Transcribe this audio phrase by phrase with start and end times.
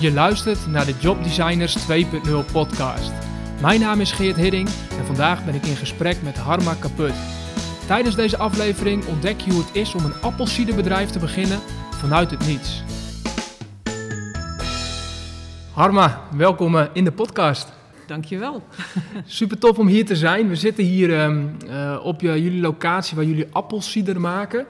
[0.00, 3.12] Je luistert naar de Job Designers 2.0 podcast.
[3.60, 7.14] Mijn naam is Geert Hidding en vandaag ben ik in gesprek met Harma Kaput.
[7.86, 11.60] Tijdens deze aflevering ontdek je hoe het is om een appelsiederbedrijf te beginnen
[11.90, 12.82] vanuit het niets.
[15.72, 17.72] Harma, welkom eh, in de podcast.
[18.06, 18.62] Dankjewel.
[19.26, 20.48] Super tof om hier te zijn.
[20.48, 24.66] We zitten hier um, uh, op je, jullie locatie waar jullie appelsieder maken.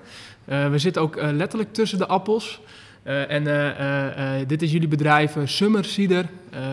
[0.48, 2.60] Uh, we zitten ook uh, letterlijk tussen de appels.
[3.06, 6.28] Uh, en uh, uh, dit is jullie bedrijf Summer Cider,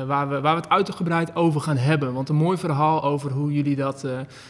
[0.06, 2.14] waar, we, waar we het uitgebreid over gaan hebben.
[2.14, 4.08] Want een mooi verhaal over hoe jullie dat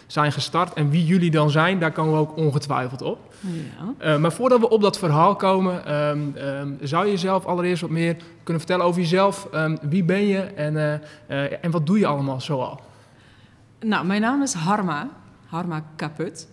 [0.07, 3.33] zijn gestart en wie jullie dan zijn, daar komen we ook ongetwijfeld op.
[3.99, 4.17] Ja.
[4.17, 8.15] maar voordat we op dat verhaal komen, um, um, zou je jezelf allereerst wat meer
[8.43, 9.47] kunnen vertellen over jezelf.
[9.53, 11.01] Um, wie ben je en,
[11.61, 12.81] en wat doe je allemaal zoal?
[13.79, 15.09] Nou, mijn naam is Harma,
[15.45, 16.47] Harma Kaput.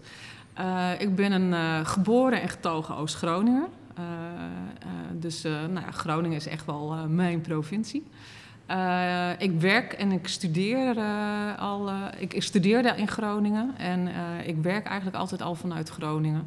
[0.98, 3.66] ik ben een geboren en getogen Oost-Groninger.
[3.98, 8.06] Uh, uh, dus uh, nou ja, Groningen is echt wel mijn provincie.
[9.38, 10.96] ik werk en ik studeer
[11.58, 11.90] al.
[12.18, 14.08] Ik, ik, studeerde in Groningen en
[14.46, 16.46] ik werk eigenlijk altijd al vanuit Groningen.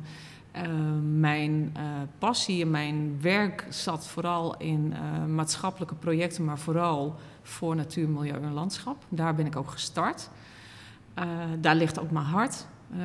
[1.20, 1.76] mijn
[2.20, 4.94] passie en mijn werk zat vooral in
[5.36, 9.04] maatschappelijke projecten, maar vooral voor natuur, milieu en landschap.
[9.10, 10.30] Daar ben ik ook gestart.
[11.60, 12.66] daar ligt ook mijn hart.
[12.98, 13.00] Uh,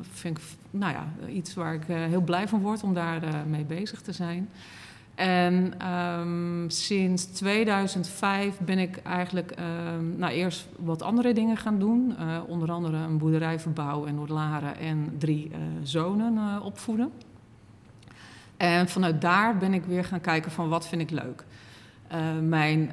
[0.00, 3.30] vind ik nou ja, iets waar ik uh, heel blij van word om daar uh,
[3.46, 4.48] mee bezig te zijn.
[5.14, 12.14] En um, sinds 2005 ben ik eigenlijk um, nou, eerst wat andere dingen gaan doen.
[12.46, 15.50] onder andere een boerderij verbouwen in Noordlaren en drie
[15.82, 17.12] zonen opvoeden.
[18.56, 21.44] En vanuit daar ben ik weer gaan kijken van wat vind ik leuk.
[22.42, 22.90] Mijn,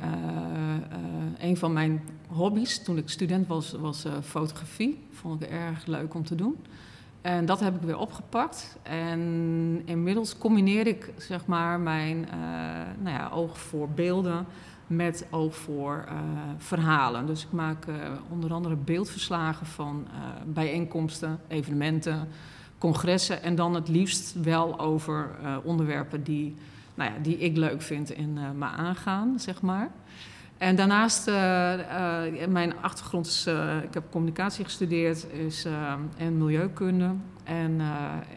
[1.40, 6.26] een van mijn hobby's toen ik student was, was fotografie vond ik erg leuk om
[6.26, 6.56] te doen.
[7.22, 8.78] En dat heb ik weer opgepakt.
[8.84, 12.28] En inmiddels combineer ik zeg maar mijn
[13.02, 14.46] nou ja, oog voor beelden
[14.88, 16.08] met oog voor
[16.58, 17.26] verhalen.
[17.26, 17.86] Dus ik maak
[18.30, 20.08] onder andere beeldverslagen van
[20.46, 22.28] bijeenkomsten, evenementen,
[22.78, 23.44] congressen.
[23.44, 25.30] En dan het liefst wel over
[25.64, 26.56] onderwerpen die,
[26.96, 29.90] nou ja, die ik leuk vind en me aangaan, zeg maar.
[30.62, 35.66] En daarnaast, uh, uh, mijn achtergrond is, uh, ik heb communicatie gestudeerd is,
[36.18, 37.14] en milieukunde.
[37.44, 37.82] En,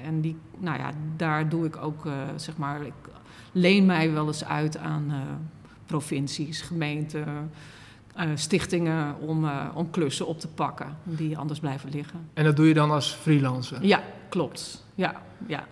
[0.05, 2.93] en die, nou ja, daar doe ik ook, zeg maar, ik
[3.53, 5.13] leen mij wel eens uit aan
[5.87, 7.51] provincies, gemeenten,
[8.35, 12.29] stichtingen om, om klussen op te pakken die anders blijven liggen.
[12.35, 13.85] En dat doe je dan als freelancer?
[13.85, 14.85] Ja, klopt.
[14.95, 15.65] Ja, ja.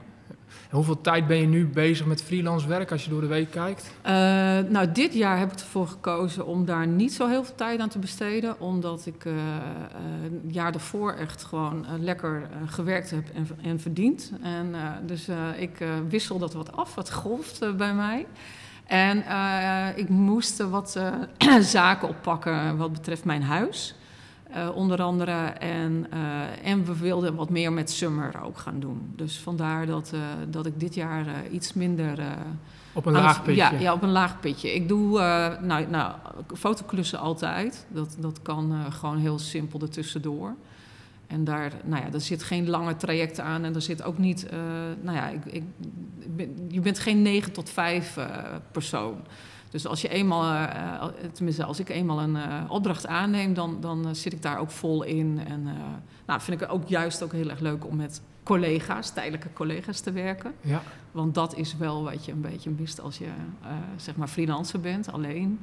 [0.73, 3.91] Hoeveel tijd ben je nu bezig met freelance werk als je door de week kijkt?
[4.07, 4.13] Uh,
[4.71, 7.89] nou, dit jaar heb ik ervoor gekozen om daar niet zo heel veel tijd aan
[7.89, 8.61] te besteden.
[8.61, 14.33] Omdat ik het jaar daarvoor echt gewoon lekker gewerkt heb en, en verdiend.
[14.43, 14.75] En,
[15.07, 18.27] dus ik wissel dat wat af, wat golft bij mij.
[18.87, 19.25] En
[19.97, 21.01] ik moest wat
[21.61, 23.95] zaken oppakken wat betreft mijn huis.
[24.57, 25.33] Uh, onder andere.
[25.59, 29.13] En, uh, en we wilden wat meer met Summer ook gaan doen.
[29.17, 32.19] Dus vandaar dat, uh, dat ik dit jaar iets minder.
[32.93, 33.55] op een laag pitje?
[33.55, 34.75] Ja, ja, op een laag pitje.
[34.75, 35.19] Ik doe
[35.61, 36.15] nou, nou,
[36.55, 37.87] fotoklussen altijd.
[37.89, 40.55] Dat, dat kan gewoon heel simpel ertussendoor.
[41.27, 43.65] En daar, nou ja, daar zit geen lange traject aan.
[43.65, 44.47] En er zit ook niet.
[45.01, 45.65] nou ja, ik, ik,
[46.69, 48.19] je bent geen 9 tot 5
[48.73, 49.17] persoon.
[49.73, 54.15] Dus als je eenmaal, uh, tenminste als ik eenmaal een uh, opdracht aanneem, dan, dan
[54.15, 55.41] zit ik daar ook vol in.
[55.47, 55.63] En
[56.27, 60.01] nou, vind ik het ook juist ook heel erg leuk om met collega's, tijdelijke collega's
[60.01, 60.55] te werken.
[60.61, 60.83] Ja.
[61.11, 63.29] Want dat is wel wat je een beetje mist als je
[63.97, 65.61] zeg maar freelancer bent, alleen.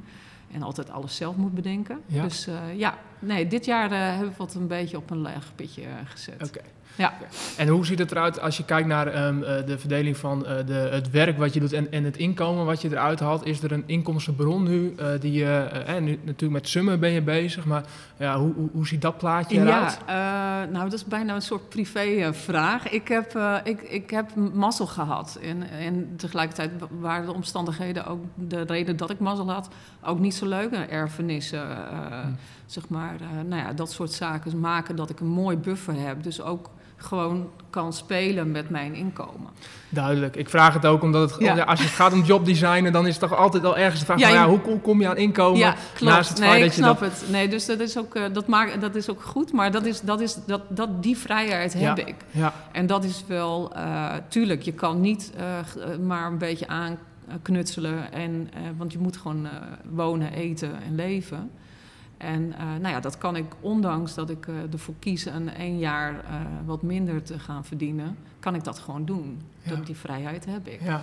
[0.52, 2.00] En altijd alles zelf moet bedenken.
[2.06, 2.22] Ja.
[2.22, 6.34] Dus ja, nee, dit jaar hebben we wat een beetje op een laag pitje gezet.
[6.34, 6.44] Oké.
[6.44, 6.70] Okay.
[6.96, 7.12] Ja.
[7.56, 10.66] En hoe ziet het eruit als je kijkt naar um, uh, de verdeling van uh,
[10.66, 13.46] de, het werk wat je doet en, en het inkomen wat je eruit haalt?
[13.46, 15.68] Is er een inkomstenbron nu uh, die je,
[16.00, 17.84] nu, natuurlijk met summen ben je bezig, maar
[18.18, 19.98] ja, hoe, hoe, hoe ziet dat plaatje eruit?
[20.06, 22.88] Ja, nou dat is bijna een soort privévraag.
[22.88, 26.70] Ik heb, ik, ik heb mazzel gehad en, en tegelijkertijd
[27.00, 29.68] waren de omstandigheden ook de reden dat ik mazzel had
[30.02, 30.72] ook niet zo leuk.
[30.72, 32.28] Erfenissen, hm.
[32.72, 33.14] Zeg maar,
[33.46, 36.22] nou ja, dat soort zaken maken dat ik een mooi buffer heb.
[36.22, 36.70] Dus ook
[37.02, 39.50] gewoon kan spelen met mijn inkomen.
[39.88, 40.36] Duidelijk.
[40.36, 41.62] Ik vraag het ook omdat het, ja.
[41.62, 44.26] als het gaat om jobdesignen, dan is het toch altijd al ergens de vraag: ja,
[44.26, 45.58] van, ja, hoe, hoe, kom je aan inkomen?
[45.58, 46.12] Ja, klopt.
[46.12, 47.24] Naast het nee, ik dat snap het.
[47.30, 50.00] Nee, dus dat is ook, uh, dat maakt, dat is ook goed, maar dat is,
[50.00, 52.14] dat is, dat, dat, die vrijheid heb ik.
[52.30, 52.52] Ja.
[52.72, 58.50] En dat is wel, uh, tuurlijk, je kan niet uh, maar een beetje aanknutselen, en,
[58.76, 59.48] want je moet gewoon
[59.90, 61.50] wonen, eten en leven.
[62.20, 65.78] En uh, nou ja, dat kan ik, ondanks dat ik uh, ervoor kies een één
[65.78, 66.20] jaar uh,
[66.64, 69.42] wat minder te gaan verdienen, kan ik dat gewoon doen.
[69.62, 69.70] Ja.
[69.70, 70.82] Dat, die vrijheid heb ik.
[70.82, 71.02] Ja.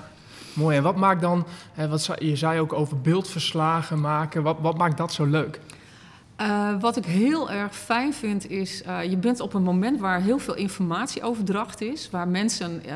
[0.54, 0.78] Mooi.
[0.78, 4.98] En wat maakt dan, hè, wat, je zei ook over beeldverslagen maken, wat, wat maakt
[4.98, 5.60] dat zo leuk?
[6.42, 10.22] Uh, wat ik heel erg fijn vind is, uh, je bent op een moment waar
[10.22, 12.94] heel veel informatieoverdracht is, waar mensen uh,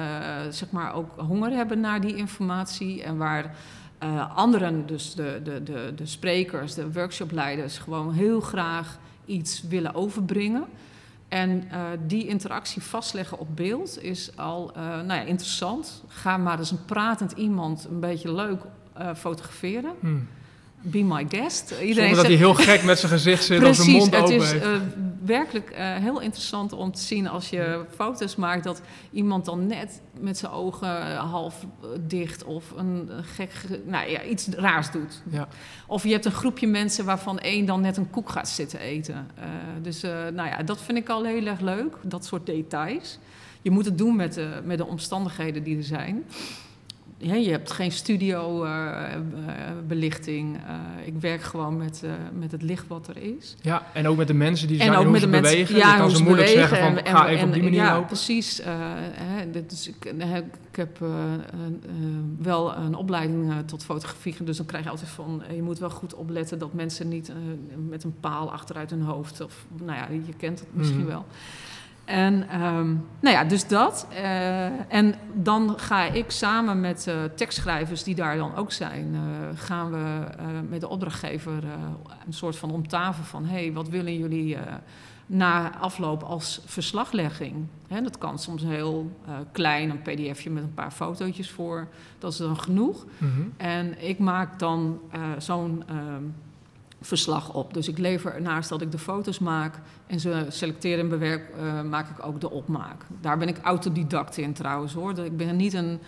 [0.49, 3.55] zeg maar ook honger hebben naar die informatie en waar
[4.35, 10.65] anderen, dus de, de, de, de sprekers, de workshopleiders, gewoon heel graag iets willen overbrengen.
[11.27, 11.63] En
[12.07, 16.03] die interactie vastleggen op beeld is al nou ja, interessant.
[16.07, 18.61] Ga maar eens een pratend iemand een beetje leuk
[19.15, 19.91] fotograferen.
[19.99, 20.27] Hmm
[20.81, 21.71] be my guest.
[21.71, 24.41] Iedereen Zonder dat hij heel gek met zijn gezicht zit of zijn mond open het
[24.41, 24.75] is uh,
[25.25, 28.63] werkelijk uh, heel interessant om te zien als je foto's maakt...
[28.63, 28.81] dat
[29.11, 31.65] iemand dan net met zijn ogen half
[31.99, 33.51] dicht of een gek,
[33.85, 35.21] nou, ja, iets raars doet.
[35.29, 35.47] Ja.
[35.87, 39.27] Of je hebt een groepje mensen waarvan één dan net een koek gaat zitten eten.
[39.39, 39.45] Uh,
[39.81, 40.01] dus
[40.33, 43.19] nou ja, dat vind ik al heel erg leuk, dat soort details.
[43.61, 46.23] Je moet het doen met de, met de omstandigheden die er zijn
[47.21, 50.55] ja, je hebt geen studio-belichting.
[50.55, 50.75] Uh, uh,
[51.07, 53.55] ik werk gewoon met, uh, met het licht wat er is.
[53.61, 55.75] Ja, en ook met de mensen die zijn, hoe ze bewegen.
[55.75, 57.91] Ja, je kan ze moeilijk bewegen zeggen van, en, ga even op die manier ja,
[57.91, 58.07] lopen.
[58.07, 58.61] precies.
[58.63, 60.05] Hè, dus ik,
[60.69, 60.99] ik heb
[62.39, 64.43] wel een opleiding tot fotografie.
[64.43, 65.43] Dus dan krijg je altijd van...
[65.55, 67.31] je moet wel goed opletten dat mensen niet
[67.89, 69.41] met een paal achteruit hun hoofd...
[69.41, 71.05] of nou ja, je kent het misschien mm.
[71.05, 71.25] wel...
[72.05, 74.07] En um, nou ja, dus dat.
[74.11, 79.21] Uh, en dan ga ik samen met uh, tekstschrijvers die daar dan ook zijn, uh,
[79.53, 80.25] gaan we
[80.69, 81.63] met de opdrachtgever
[82.25, 84.57] een soort van om tafel van: hé, hey, wat willen jullie
[85.25, 87.65] na afloop als verslaglegging?
[87.87, 89.11] Hè, dat kan soms heel
[89.51, 91.87] klein, een pdfje met een paar fotootjes voor.
[92.19, 93.05] Dat is dan genoeg.
[93.17, 93.53] Mm -hmm.
[93.57, 94.99] En ik maak dan
[95.37, 95.83] zo'n.
[95.87, 96.23] Ehm,
[97.01, 97.73] verslag op.
[97.73, 101.81] Dus ik lever naast dat ik de foto's maak en ze selecteer en bewerk, uh,
[101.81, 103.05] maak ik ook de opmaak.
[103.21, 105.17] Daar ben ik autodidact in trouwens hoor.
[105.19, 105.99] Ik ben niet een,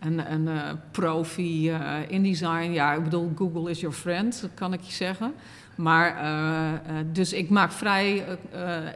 [0.00, 2.70] een, een uh, profi uh, in design.
[2.70, 5.34] Ja, ik bedoel, Google is your friend, kan ik je zeggen.
[5.74, 6.82] Maar,
[7.12, 8.38] dus ik maak vrij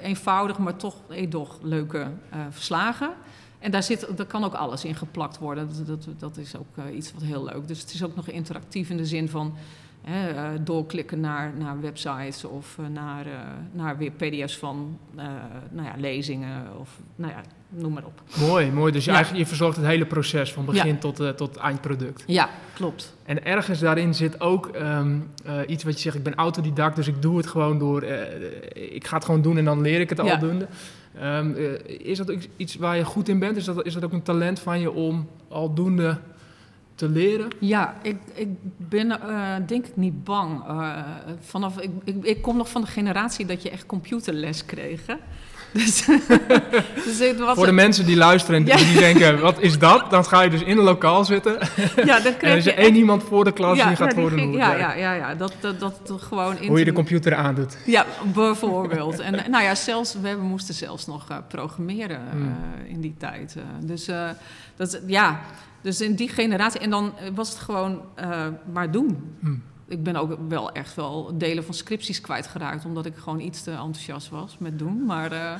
[0.02, 2.06] eenvoudig, maar toch edoch leuke
[2.50, 3.10] verslagen.
[3.58, 5.68] En daar, zit, daar kan ook alles in geplakt worden.
[5.68, 7.68] Dat, dat, dat is ook iets wat heel leuk.
[7.68, 9.54] Dus het is ook nog interactief in de zin van
[10.04, 13.32] Hè, uh, doorklikken naar, naar websites of uh, naar, uh,
[13.72, 14.98] naar weer pdf's van
[15.70, 18.22] nou ja, lezingen of nou ja, noem maar op.
[18.38, 18.92] Mooi, mooi.
[18.92, 19.16] Dus je, ja.
[19.16, 20.98] eigenlijk, je verzorgt het hele proces van begin ja.
[20.98, 22.24] tot, tot eindproduct.
[22.26, 23.16] Ja, klopt.
[23.24, 25.30] En ergens daarin zit ook um,
[25.66, 28.02] iets wat je zegt, ik ben autodidact, dus ik doe het gewoon door,
[28.72, 30.66] ik ga het gewoon doen en dan leer ik het aldoende.
[31.22, 31.54] Um,
[31.86, 33.56] is dat iets waar je goed in bent?
[33.56, 36.18] Is dat, is dat ook een talent van je om aldoende
[36.94, 37.50] te leren?
[37.58, 40.68] Ja, ik, ik ben uh, denk ik niet bang.
[40.68, 40.98] Uh,
[41.40, 45.06] vanaf, ik, ik, ik, kom nog van de generatie dat je echt computerles kreeg.
[45.06, 45.14] Hè?
[45.74, 46.06] Dus,
[47.04, 50.10] dus het was Voor de mensen die luisteren en die denken, wat is dat?
[50.10, 51.58] Dan ga je dus in een lokaal zitten.
[52.04, 54.52] Ja, dan en er is er één iemand voor de klas ja, die gaat worden
[54.52, 56.56] ja, ja, ja, ja, dat, dat, dat gewoon...
[56.66, 57.76] Hoe je de computer aandoet.
[57.86, 59.18] Ja, bijvoorbeeld.
[59.18, 62.56] en nou ja, zelfs, we moesten zelfs nog uh, programmeren hmm.
[62.86, 63.56] in die tijd.
[63.80, 64.10] dus
[64.76, 65.40] dat, ja...
[65.84, 66.80] Dus in die generatie.
[66.80, 69.36] En dan eh, was het gewoon uh, maar doen.
[69.40, 69.54] Hm.
[69.88, 72.84] Ik ben ook wel echt wel delen van scripties kwijtgeraakt.
[72.84, 75.04] Omdat ik gewoon iets te enthousiast was met doen.
[75.04, 75.52] Maar uh,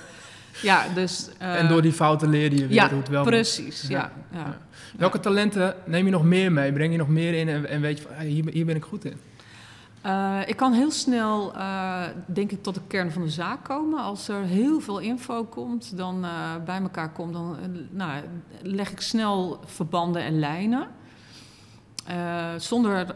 [0.62, 1.28] ja, dus...
[1.38, 4.58] en door die fouten leerde je weer ja, hoe het wel precies, ja, ja, ja.
[4.96, 6.72] Welke talenten neem je nog meer mee?
[6.72, 9.04] Breng je nog meer in en, en weet je van, hier, hier ben ik goed
[9.04, 9.16] in?
[10.06, 14.02] Uh, ik kan heel snel, uh, denk ik, tot de kern van de zaak komen.
[14.02, 17.56] Als er heel veel info komt, dan uh, bij elkaar komt, dan
[17.90, 18.22] nou,
[18.62, 20.88] leg ik snel verbanden en lijnen.
[22.56, 23.06] zonder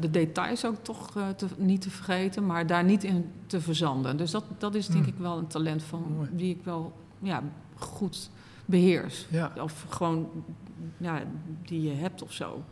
[0.00, 4.16] de details ook toch te, niet te vergeten, maar daar niet in te verzanden.
[4.16, 5.14] Dus dat, dat is denk hmm.
[5.14, 6.28] ik wel een talent van Mooi.
[6.32, 7.42] die ik wel ja,
[7.74, 8.30] goed
[8.64, 9.26] beheers.
[9.30, 9.52] Ja.
[9.60, 10.28] Of gewoon
[10.96, 11.22] ja,
[11.64, 12.62] die je hebt of zo.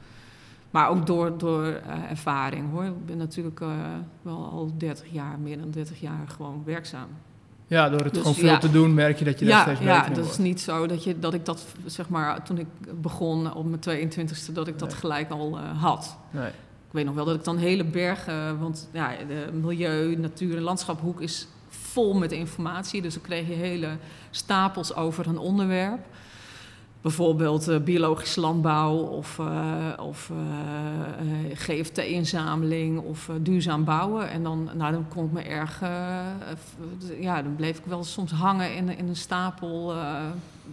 [0.77, 2.85] Maar ook door, door uh, ervaring hoor.
[2.85, 3.69] Ik ben natuurlijk uh,
[4.23, 7.09] wel al 30 jaar, meer dan 30 jaar gewoon werkzaam.
[7.67, 9.63] Ja, door het dus, gewoon veel ja, te doen merk je dat je daar ja,
[9.63, 12.59] steeds beter Ja, dat is niet zo dat, je, dat ik dat, zeg maar, toen
[12.59, 12.67] ik
[13.01, 14.99] begon op mijn 22e, dat ik dat nee.
[14.99, 16.17] gelijk al uh, had.
[16.31, 16.49] Nee.
[16.87, 20.63] Ik weet nog wel dat ik dan hele bergen, want ja, de milieu, natuur en
[20.63, 23.03] landschaphoek is vol met informatie.
[23.03, 23.97] Dus dan kreeg je hele
[24.31, 26.01] stapels over een onderwerp
[27.07, 30.37] bijvoorbeeld uh, biologisch landbouw of, uh, of uh,
[31.55, 34.31] GFT-inzameling of duurzaam bouwen.
[34.31, 35.81] En dan, nou, dan kon ik me erg,
[37.21, 39.95] ja, dan bleef ik wel soms hangen in, in een stapel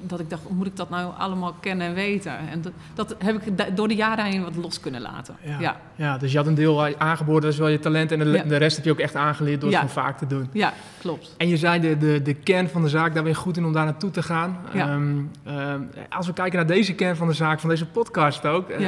[0.02, 2.38] dat ik dacht, hoe moet ik dat nou allemaal kennen en weten?
[2.38, 5.36] En dat, dat heb ik door de jaren heen wat los kunnen laten.
[5.44, 5.60] Ja.
[5.60, 5.80] ja.
[5.96, 6.18] Ja.
[6.18, 8.12] dus je had een deel aangeboren, dat is wel je talent.
[8.12, 8.44] En de, Ja.
[8.44, 10.50] de rest heb je ook echt aangeleerd door het vaak te doen.
[10.52, 11.34] Ja, klopt.
[11.38, 13.66] En je zei de, de, de kern van de zaak, daar ben je goed in
[13.66, 14.58] om daar naartoe te gaan.
[14.74, 15.00] Ja.
[15.44, 18.80] Ehm, als we kijken naar deze kern van de zaak, van deze podcast ook, eh,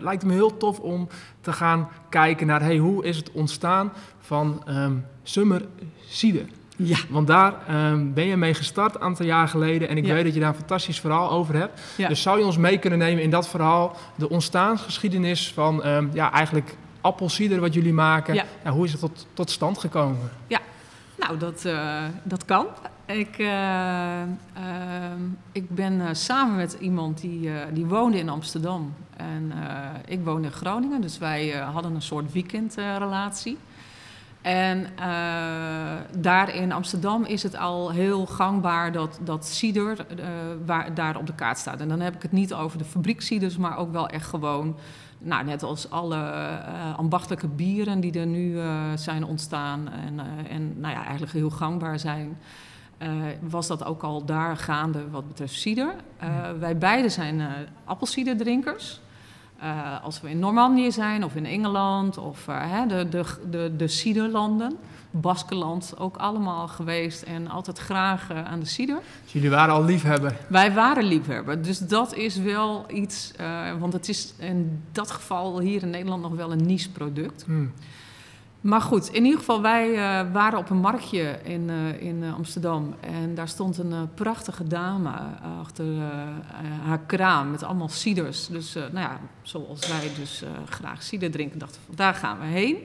[0.00, 1.08] lijkt het me heel tof om
[1.40, 4.92] te gaan kijken naar hey, hoe is het ontstaan van ehm
[5.22, 5.62] Summer
[6.08, 6.44] Cider.
[6.76, 6.96] Ja.
[7.08, 10.14] Want daar ehm, ben je mee gestart een aantal jaar geleden en ik Ja.
[10.14, 11.80] weet dat je daar een fantastisch verhaal over hebt.
[11.96, 12.08] Ja.
[12.08, 16.32] Dus zou je ons mee kunnen nemen in dat verhaal, de ontstaansgeschiedenis van ehm, ja,
[16.32, 18.34] eigenlijk appelcider wat jullie maken.
[18.34, 18.70] Ja.
[18.70, 20.30] hoe is het tot, tot stand gekomen?
[21.26, 22.66] Nou, dat, eh, dat kan.
[23.06, 25.20] Ik, eh, ehm,
[25.52, 28.94] ik ben eh, samen met iemand die, die woonde in Amsterdam.
[29.16, 29.52] En
[30.06, 33.58] ik woonde in Groningen, dus wij hadden een soort weekendrelatie.
[34.44, 35.06] En eh,
[36.18, 40.26] daar in Amsterdam is het al heel gangbaar dat, dat cider eh,
[40.66, 41.80] waar, daar op de kaart staat.
[41.80, 44.76] En dan heb ik het niet over de fabrieksciders, maar ook wel echt gewoon...
[45.18, 48.58] Nou, net als alle eh, ambachtelijke bieren die er nu
[48.94, 52.38] zijn ontstaan en, en nou ja, eigenlijk heel gangbaar zijn,
[53.40, 55.94] was dat ook al daar gaande wat betreft cider.
[56.58, 57.42] Wij beiden zijn
[57.84, 59.00] appelciderdrinkers.
[59.64, 63.72] Eh, als we in Normandië zijn of in Engeland of eh, hè, de, de, de,
[63.76, 64.76] de ciderlanden,
[65.10, 68.98] Baskeland ook allemaal geweest en altijd graag eh, aan de cider.
[69.22, 70.36] Dus jullie waren al liefhebber.
[70.48, 73.32] Wij waren liefhebber, dus dat is wel iets,
[73.78, 77.44] want het is in dat geval hier in Nederland nog wel een niche product.
[77.46, 77.66] Hm.
[78.64, 82.34] Maar goed, in ieder geval, wij eh, waren op een marktje in, eh, in eh,
[82.34, 82.94] Amsterdam.
[83.00, 85.10] En daar stond een prachtige dame
[85.60, 85.84] achter
[86.84, 88.46] haar kraam met allemaal ciders.
[88.46, 92.76] Dus, nou ja, zoals wij dus graag cider drinken, dachten we, daar gaan we heen.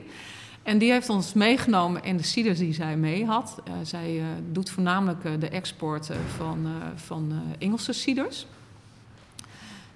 [0.62, 3.62] En die heeft ons meegenomen in de ciders die zij mee had.
[3.82, 4.22] Zij
[4.52, 8.46] doet voornamelijk de export van, van Engelse ciders.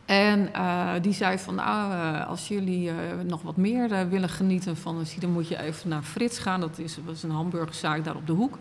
[0.05, 2.97] En eh, die zei van, nou, eh, als jullie eh,
[3.27, 6.61] nog wat meer willen genieten van een cider, moet je even naar Frits gaan.
[6.61, 8.59] Dat is, was een hamburgerzaak daar op de hoek.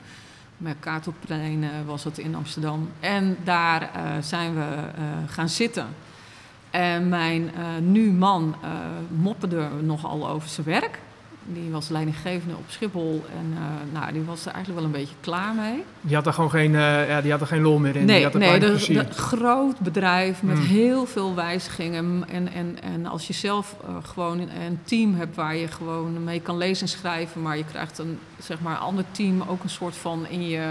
[0.58, 2.90] Mercatorplein eh was het in Amsterdam.
[3.00, 3.90] En daar
[4.22, 4.66] zijn we
[5.28, 5.88] gaan zitten.
[6.70, 8.56] En mijn nu man
[9.18, 11.00] mopperde nogal over zijn werk.
[11.46, 13.26] Die was leidinggevende op Schiphol.
[13.40, 15.84] En eh, nou, die was er eigenlijk wel een beetje klaar mee.
[16.02, 18.06] Die had er gewoon geen, eh, ja, die had er geen lol meer in.
[18.06, 19.08] die Nee, had er nee de, plezier.
[19.08, 20.66] de groot bedrijf met Hmm.
[20.68, 22.24] heel veel wijzigingen.
[22.30, 26.24] En, en, en als je zelf eh, gewoon een, een team hebt waar je gewoon
[26.24, 29.70] mee kan lezen en schrijven, maar je krijgt een zeg maar, ander team ook een
[29.70, 30.70] soort van in je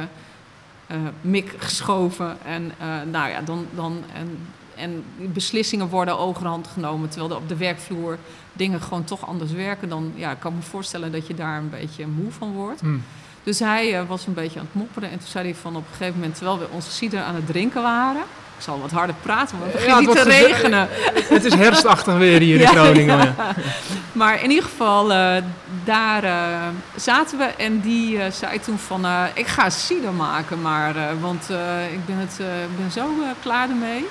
[1.20, 2.36] mik geschoven.
[2.44, 2.72] En
[3.10, 3.66] nou ja, dan.
[3.74, 4.38] dan en,
[4.76, 8.18] en beslissingen worden overhand genomen, terwijl er op de werkvloer
[8.52, 9.88] dingen gewoon toch anders werken.
[9.88, 12.80] Dan ja, ik kan me voorstellen dat je daar een beetje moe van wordt.
[12.80, 12.96] Hm.
[13.42, 15.10] Dus hij eh, was een beetje aan het mopperen.
[15.10, 17.46] En toen zei hij van op een gegeven moment, terwijl we onze cider aan het
[17.46, 18.22] drinken waren...
[18.56, 20.88] Ik zal wat harder praten, want het Ja, begint niet te regenen.
[21.34, 23.18] Het is herfstachtig weer hier in Ja, Groningen.
[23.18, 23.34] ja.
[24.12, 25.42] Maar in ieder geval, eh,
[25.84, 27.44] daar eh, zaten we.
[27.44, 31.50] En die zei toen van, ik ga cider maken, maar, want
[31.92, 32.36] ik ben, het,
[32.76, 33.08] ben zo
[33.42, 34.06] klaar ermee.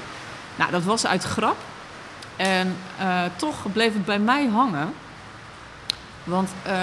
[0.61, 1.57] Nou, dat was uit grap.
[2.35, 4.93] En eh, toch bleef het bij mij hangen.
[6.23, 6.73] Want eh,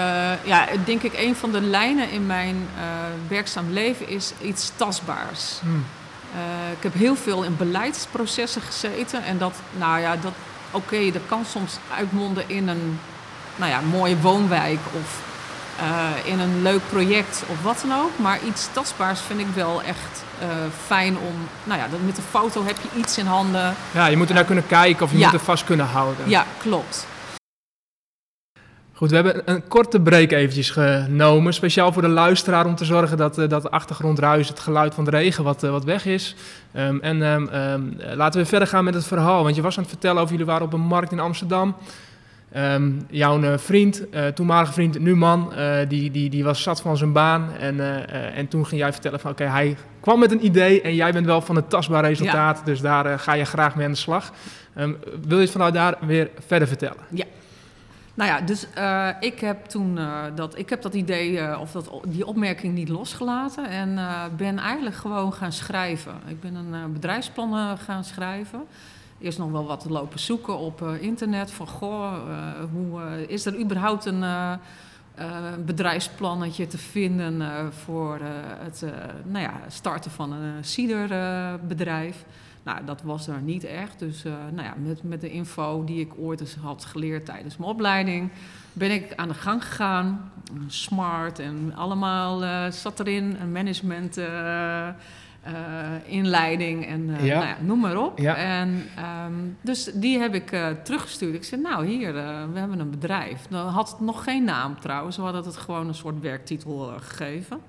[0.45, 2.83] ja, denk ik, een van de lijnen in mijn eh,
[3.27, 5.59] werkzaam leven is iets tastbaars.
[5.61, 5.67] Hm.
[5.67, 9.23] Eh, ik heb heel veel in beleidsprocessen gezeten.
[9.23, 10.33] En dat, nou ja, dat,
[10.71, 12.99] oké, dat kan soms uitmonden in een
[13.55, 15.27] nou ja, mooie woonwijk of
[16.23, 18.11] in een leuk project of wat dan ook.
[18.15, 20.47] Maar iets tastbaars vind ik wel echt eh,
[20.85, 21.33] fijn om.
[21.63, 23.73] Nou ja, met een foto heb je iets in handen.
[23.93, 25.25] Ja, je moet er naar kunnen kijken of je Ja.
[25.25, 26.29] moet er vast kunnen houden.
[26.29, 27.07] Ja, klopt.
[28.93, 31.53] Goed, we hebben een korte break eventjes genomen.
[31.53, 35.03] Speciaal voor de luisteraar om te zorgen dat, eh, dat de achtergrondruis, het geluid van
[35.03, 36.35] de regen wat, eh, wat weg is.
[36.71, 39.43] Ehm, en ehm, ehm, eh, laten we verder gaan met het verhaal.
[39.43, 41.75] Want je was aan het vertellen over jullie waren op een markt in Amsterdam.
[42.51, 46.81] Ehm, jouw eh, vriend, eh, toenmalige vriend, nu man, eh, die, die, die was zat
[46.81, 47.51] van zijn baan.
[47.59, 51.11] En, en toen ging jij vertellen van oké, hij kwam met een idee en jij
[51.11, 52.65] bent wel van het tastbaar resultaat.
[52.65, 54.31] Dus daar ga je graag mee aan de slag.
[54.73, 57.03] Ehm, wil je het vanuit daar weer verder vertellen?
[58.13, 58.67] Nou ja, dus
[59.19, 59.99] ik heb toen
[60.35, 63.99] dat, ik heb dat idee of dat, die opmerking niet losgelaten en
[64.37, 66.13] ben eigenlijk gewoon gaan schrijven.
[66.27, 68.61] Ik ben een bedrijfsplan gaan schrijven.
[69.19, 73.45] Eerst nog wel wat lopen zoeken op eh, internet van goh, eh, hoe eh, is
[73.45, 74.23] er überhaupt een
[75.65, 78.19] bedrijfsplannetje te vinden voor
[78.59, 78.85] het
[79.25, 82.25] nou ja, starten van een ciderbedrijf.
[82.63, 83.99] Nou, dat was er niet echt.
[83.99, 87.71] Dus nou ja, met, met de info die ik ooit eens had geleerd tijdens mijn
[87.71, 88.31] opleiding,
[88.73, 90.31] ben ik aan de gang gegaan.
[90.67, 93.37] Smart en allemaal zat erin.
[93.41, 94.17] Een management
[96.05, 97.35] inleiding en eh, Ja.
[97.37, 98.19] nou ja, noem maar op.
[98.19, 98.35] Ja.
[98.35, 101.35] En, ehm, dus die heb ik eh, teruggestuurd.
[101.35, 103.45] Ik zei, nou hier, eh, we hebben een bedrijf.
[103.49, 105.15] Dan had het nog geen naam trouwens.
[105.17, 107.59] We hadden het gewoon een soort werktitel eh, gegeven.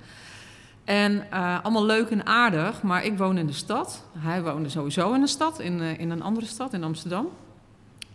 [0.85, 4.05] En eh, allemaal leuk en aardig, maar ik woon in de stad.
[4.19, 7.29] Hij woonde sowieso in de stad, in, eh, in een andere stad, in Amsterdam.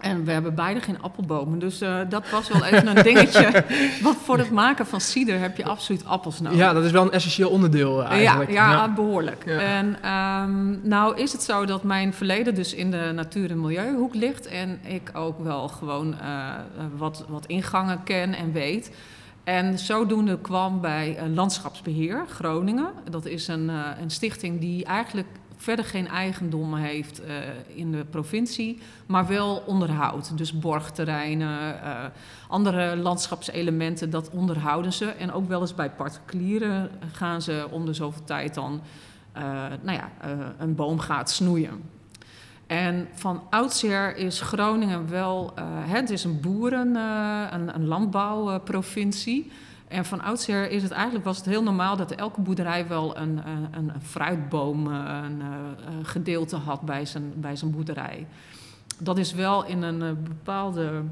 [0.06, 1.60] En we hebben beide geen appelbomen.
[1.60, 3.64] Dus eh, dat was wel even een dingetje.
[4.04, 6.58] Want voor het maken van cider heb je absoluut appels nodig.
[6.58, 8.52] Ja, dat is wel een essentieel onderdeel eh, eigenlijk.
[8.52, 9.44] Ja, ja, behoorlijk.
[9.46, 9.60] Ja.
[9.60, 14.16] En ehm, nou is het zo dat mijn verleden dus in de natuur- en milieuhoek
[14.16, 14.48] ligt.
[14.48, 16.50] En ik ook wel gewoon eh,
[16.98, 18.92] wat, wat ingangen ken en weet.
[19.44, 22.90] En zodoende kwam bij eh, Landschapsbeheer Groningen.
[23.10, 23.70] Dat is een,
[24.02, 25.28] een stichting die eigenlijk
[25.66, 27.36] verder geen eigendom heeft eh,
[27.68, 30.38] in de provincie, maar wel onderhoudt.
[30.38, 32.06] Dus borgterreinen, eh,
[32.48, 35.06] andere landschapselementen, dat onderhouden ze.
[35.06, 38.82] En ook wel eens bij particulieren gaan ze om de zoveel tijd dan
[39.32, 39.44] eh,
[39.82, 40.10] nou ja,
[40.58, 41.84] een boom gaat snoeien.
[42.68, 45.54] En van oudsher is Groningen wel,
[45.88, 46.96] het is een boeren,
[47.54, 49.52] een, een landbouwprovincie.
[49.96, 53.42] En van oudsher is het eigenlijk, was het heel normaal dat elke boerderij wel een,
[53.48, 58.28] een, een fruitboom eh, een, eh, een gedeelte had bij zijn, bij zijn boerderij.
[59.00, 61.04] Dat is wel in een eh, bepaalde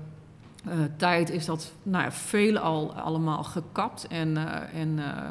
[0.66, 5.30] eh, tijd is dat nou ja, veelal allemaal gekapt en, eh, en eh,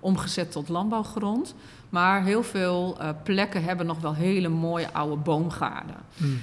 [0.00, 1.54] omgezet tot landbouwgrond.
[1.88, 5.96] Maar heel veel eh, plekken hebben nog wel hele mooie oude boomgaarden.
[6.16, 6.38] Hmm.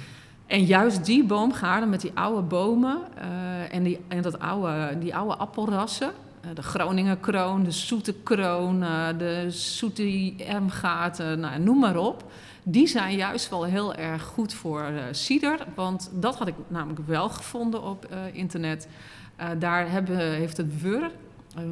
[0.46, 5.16] En juist die boomgaarden met die oude bomen eh, en, die, en dat oude, die
[5.16, 6.14] oude appelrassen, eh,
[6.54, 12.24] de Groninger kroon, de zoete kroon, eh, de zoete ermgaten, nou, noem maar op.
[12.62, 15.58] Die zijn juist wel heel erg goed voor eh cider.
[15.74, 18.88] Want dat had ik namelijk wel gevonden op eh, internet.
[19.36, 21.10] Eh, daar hebben, heeft het WUR,
[21.54, 21.62] eh,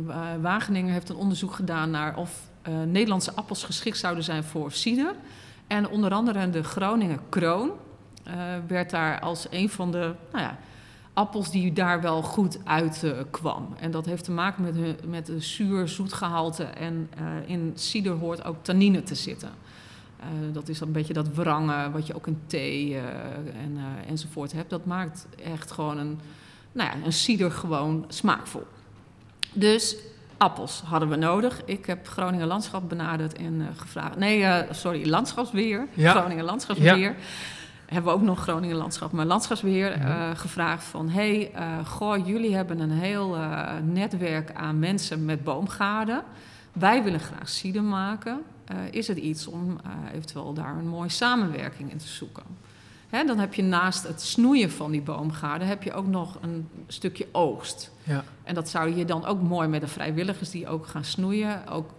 [0.41, 5.15] Wageningen, heeft een onderzoek gedaan naar of eh, Nederlandse appels geschikt zouden zijn voor cider.
[5.67, 7.71] En onder andere de Groninger kroon
[8.23, 8.35] eh,
[8.67, 10.59] werd daar als een van de nou ja,
[11.13, 13.75] appels die daar wel goed uit eh, kwam.
[13.81, 16.65] En dat heeft te maken met, hun, met de zuur-zoetgehalte.
[16.65, 19.51] En eh, in cider hoort ook tannine te zitten.
[20.21, 24.71] Eh, dat is een beetje dat wrangen wat je ook in thee en, enzovoort hebt.
[24.71, 26.19] Dat maakt echt gewoon een,
[26.73, 28.67] nou ja, een cider gewoon smaakvol.
[29.53, 29.97] Dus
[30.37, 31.63] appels hadden we nodig.
[31.65, 34.17] Ik heb Groningen Landschap benaderd en gevraagd...
[34.17, 35.89] Nee, sorry, Landschapsbeheer.
[35.95, 36.13] Ja.
[36.13, 37.17] Groningen Landschapsbeheer.
[37.91, 41.09] Hebben we ook nog Groningen Landschap, maar Landschapsbeheer eh, gevraagd van...
[41.09, 46.23] hey, eh, goh, jullie hebben een heel eh, netwerk aan mensen met boomgaarden.
[46.73, 48.41] Wij willen graag cider maken.
[48.91, 49.77] Is het iets om
[50.13, 52.43] eventueel daar een mooie samenwerking in te zoeken?
[53.09, 55.69] Hè, dan heb je naast het snoeien van die boomgaarden...
[55.69, 57.91] heb je ook nog een stukje oogst.
[58.03, 58.25] Ja.
[58.43, 61.69] En dat zou je dan ook mooi met de vrijwilligers die ook gaan snoeien...
[61.69, 61.91] ook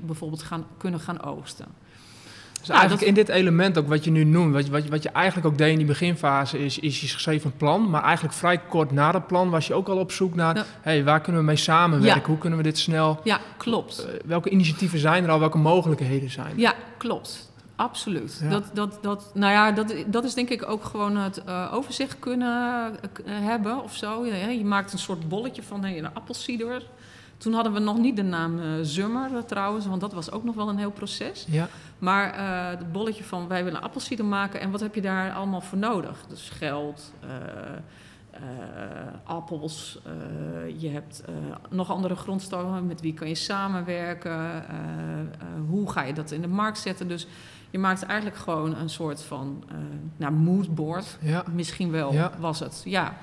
[0.00, 1.66] bijvoorbeeld gaan, kunnen gaan oogsten.
[2.62, 4.86] Dus Nou, eigenlijk dat- in dit element ook wat je nu noemt, wat je, wat
[4.86, 7.90] wat je eigenlijk ook deed in die beginfase, is, is je schreef een plan.
[7.90, 10.64] Maar eigenlijk vrij kort na dat plan was je ook al op zoek naar, Ja.
[10.80, 12.20] hey, waar kunnen we mee samenwerken?
[12.20, 12.26] Ja.
[12.26, 13.98] Hoe kunnen we dit snel, Ja, klopt.
[14.04, 16.58] eh, welke initiatieven zijn er al, welke mogelijkheden zijn er?
[16.58, 17.50] Ja, klopt.
[17.76, 18.38] Absoluut.
[18.42, 18.48] Ja.
[18.48, 22.16] Dat, dat, dat, nou ja, dat, dat is denk ik ook gewoon het eh, overzicht
[22.18, 24.26] kunnen eh, hebben of zo.
[24.26, 26.82] Ja, je maakt een soort bolletje van hey, een appelsieder.
[27.42, 30.44] Toen hadden we nog niet de naam eh Zummer eh, trouwens, want dat was ook
[30.44, 31.46] nog wel een heel proces.
[31.48, 35.32] Ja, Maar eh, het bolletje van wij willen appelsieder maken en wat heb je daar
[35.32, 36.24] allemaal voor nodig?
[36.28, 37.12] Dus geld,
[39.24, 39.98] appels,
[40.76, 41.24] je hebt
[41.70, 44.64] nog andere grondstoffen, met wie kan je samenwerken,
[45.68, 47.08] hoe ga je dat in de markt zetten?
[47.08, 47.26] Dus
[47.70, 49.64] je maakt eigenlijk gewoon een soort van
[50.16, 51.44] nou, moodboard, ja.
[51.52, 52.32] misschien wel Ja.
[52.38, 53.16] was het, ja.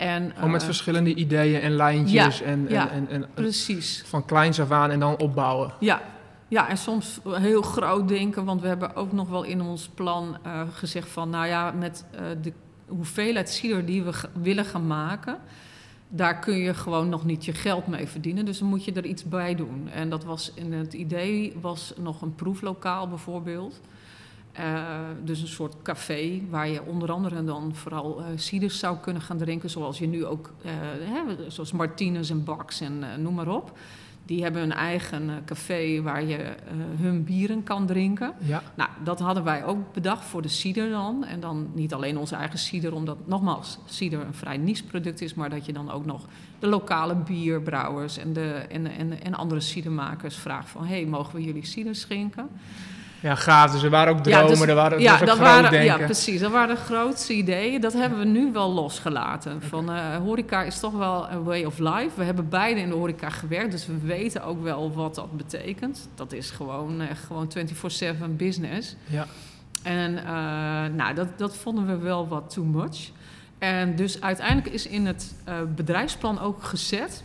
[0.00, 2.90] En, Gewoon met eh, verschillende ideeën en lijntjes ja, en, ja.
[2.90, 4.02] en, en, en Precies.
[4.06, 5.72] van kleins af aan en dan opbouwen.
[5.80, 6.02] Ja.
[6.48, 10.36] ja, en soms heel groot denken, want we hebben ook nog wel in ons plan
[10.42, 12.52] eh, gezegd van, nou ja, met eh, de
[12.86, 15.38] hoeveelheid cider die we willen gaan maken,
[16.08, 18.44] daar kun je gewoon nog niet je geld mee verdienen.
[18.44, 19.88] Dus dan moet je er iets bij doen.
[19.92, 23.80] En dat was in het idee was nog een proeflokaal bijvoorbeeld.
[24.52, 29.38] Eh, dus een soort café waar je onder andere dan vooral ciders zou kunnen gaan
[29.38, 29.70] drinken.
[29.70, 33.78] Zoals je nu ook, eh, hè, zoals Martinez en Bax en noem maar op.
[34.24, 36.54] Die hebben een eigen café waar je
[36.96, 38.32] hun bieren kan drinken.
[38.38, 41.24] Ja, Nou, dat hadden wij ook bedacht voor de cider dan.
[41.24, 45.34] En dan niet alleen onze eigen cider, omdat nogmaals cider een vrij niche product is,
[45.34, 46.26] maar dat je dan ook nog
[46.58, 51.42] de lokale bierbrouwers en, de, en, en, en andere cidermakers vraagt van, hey, mogen we
[51.42, 52.48] jullie cider schenken?
[53.20, 53.70] Ja, gaaf.
[53.70, 56.40] Dus er waren ook dromen, Ja, dus- er waren, ja, dat groot waren, ja, precies.
[56.40, 57.80] Dat waren de grootste ideeën.
[57.80, 59.62] Dat hebben we nu wel losgelaten.
[59.62, 62.10] Van, eh, horeca is toch wel een way of life.
[62.14, 66.08] We hebben beide in de horeca gewerkt, dus we weten ook wel wat dat betekent.
[66.14, 68.96] Dat is gewoon, eh, gewoon 24-7 business.
[69.06, 69.26] Ja.
[69.82, 70.24] En eh,
[70.96, 73.10] nou, dat, dat vonden we wel wat too much.
[73.58, 75.34] En dus uiteindelijk is in het
[75.74, 77.24] bedrijfsplan ook gezet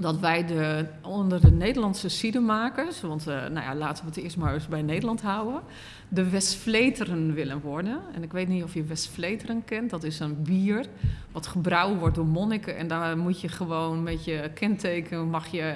[0.00, 4.36] dat wij de, onder de Nederlandse cidermakers, want eh, nou ja, laten we het eerst
[4.36, 5.60] maar eens bij Nederland houden,
[6.08, 8.00] de Westvleteren willen worden.
[8.14, 10.86] En ik weet niet of je Westvleteren kent, dat is een bier
[11.32, 12.76] wat gebrouwen wordt door monniken.
[12.76, 15.74] En daar moet je gewoon met je kenteken, mag je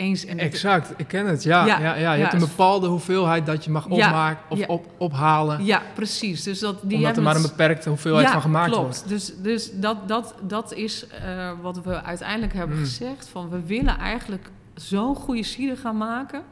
[0.00, 0.24] eens...
[0.24, 1.42] En Exact, ik ken het.
[1.42, 4.86] Ja, ja, Ja, ja, je hebt een bepaalde hoeveelheid dat je mag opmaken of op,
[4.98, 5.64] ophalen.
[5.64, 6.42] Ja, precies.
[6.42, 8.82] Dus dat, die omdat er maar een beperkte hoeveelheid van gemaakt klopt.
[8.82, 9.08] wordt.
[9.08, 12.84] Dus, dus dat, dat, dat is eh, wat we uiteindelijk hebben Mm.
[12.84, 13.28] gezegd.
[13.28, 16.42] Van we willen eigenlijk zo'n goede cider gaan maken.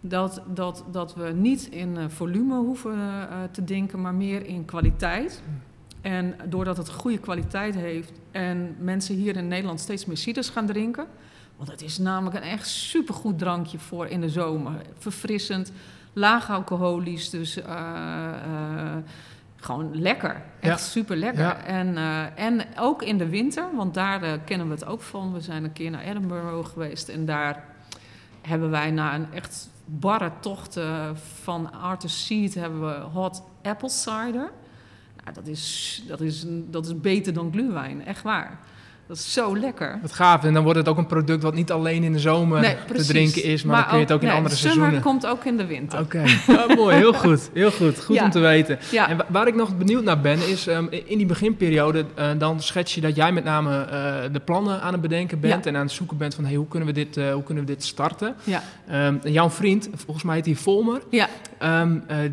[0.00, 4.64] Dat, dat, dat we niet in eh, volume hoeven eh, te denken, maar meer in
[4.64, 5.42] kwaliteit.
[6.00, 10.66] En doordat het goede kwaliteit heeft en mensen hier in Nederland steeds meer ciders gaan
[10.66, 11.06] drinken.
[11.56, 14.72] Want het is namelijk een echt supergoed drankje voor in de zomer.
[14.98, 15.72] Verfrissend,
[16.12, 17.72] laag alcoholisch, dus eh,
[18.44, 18.96] eh,
[19.56, 20.42] gewoon lekker.
[20.60, 20.84] Echt Ja.
[20.86, 21.44] super lekker.
[21.44, 21.64] Ja.
[21.64, 25.32] En, eh, en ook in de winter, want daar kennen we het ook van.
[25.32, 27.64] We zijn een keer naar Edinburgh geweest en daar
[28.42, 30.80] hebben wij na een echt barre tocht
[31.42, 34.50] van Arthur Seed hebben we hot apple cider.
[35.24, 38.58] Nou, dat, is, dat, is, dat is beter dan gluwijn, echt waar.
[39.08, 39.98] Dat is zo lekker.
[40.02, 40.44] Wat gaaf.
[40.44, 43.04] En dan wordt het ook een product wat niet alleen in de zomer Nee, te
[43.04, 45.00] drinken is, maar, dan kun je het ook in nee, andere seizoenen.
[45.00, 45.98] komt ook in de winter.
[46.00, 46.96] Oké, Ja, mooi.
[46.96, 47.50] Heel goed.
[47.54, 48.04] Heel goed.
[48.04, 48.24] Goed Ja.
[48.24, 48.78] om te weten.
[48.90, 49.08] Ja.
[49.08, 52.60] En wa- waar ik nog benieuwd naar ben, is ehm, in die beginperiode, eh, dan
[52.60, 55.70] schets je dat jij met name eh, de plannen aan het bedenken bent Ja.
[55.70, 57.70] en aan het zoeken bent van hey, hoe, kunnen we dit, eh, hoe kunnen we
[57.72, 58.34] dit starten.
[58.44, 58.62] Ja.
[58.86, 61.28] En jouw vriend, volgens mij heet hij Volmer, Ja.
[61.58, 61.80] eh,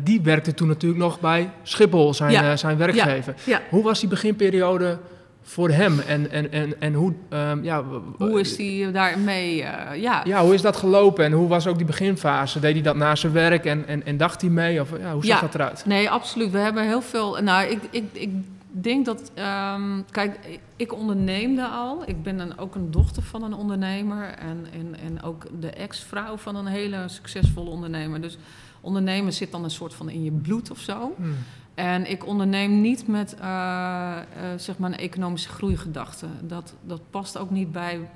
[0.04, 2.56] die werkte toen natuurlijk nog bij Schiphol, zijn, Ja.
[2.56, 3.34] zijn werkgever.
[3.44, 3.60] Ja.
[3.70, 4.98] Hoe was die beginperiode
[5.46, 7.84] voor hem en, en, en, en hoe, ehm, ja,
[8.18, 9.62] Hoe is die daarmee?
[9.62, 10.20] eh ja.
[10.24, 12.60] ja, hoe is dat gelopen en hoe was ook die beginfase?
[12.60, 14.80] Deed hij dat na zijn werk en, en, en dacht hij mee?
[14.80, 15.46] Of ja, hoe zag Ja.
[15.46, 15.84] dat eruit?
[15.86, 16.50] Nee, absoluut.
[16.50, 17.42] We hebben heel veel.
[17.42, 18.30] Nou, ik, ik, ik
[18.70, 19.30] denk dat.
[19.34, 20.38] ehm, kijk,
[20.76, 22.02] ik onderneemde al.
[22.06, 24.24] Ik ben een, ook een dochter van een ondernemer.
[24.24, 28.20] En, en, en ook de ex-vrouw van een hele succesvolle ondernemer.
[28.20, 28.38] Dus
[28.80, 31.12] ondernemen zit dan een soort van in je bloed of zo.
[31.16, 31.34] Hmm.
[31.74, 34.24] En ik onderneem niet met eh, eh,
[34.56, 36.26] zeg maar een economische groeigedachte.
[36.42, 38.08] Dat, dat past ook niet bij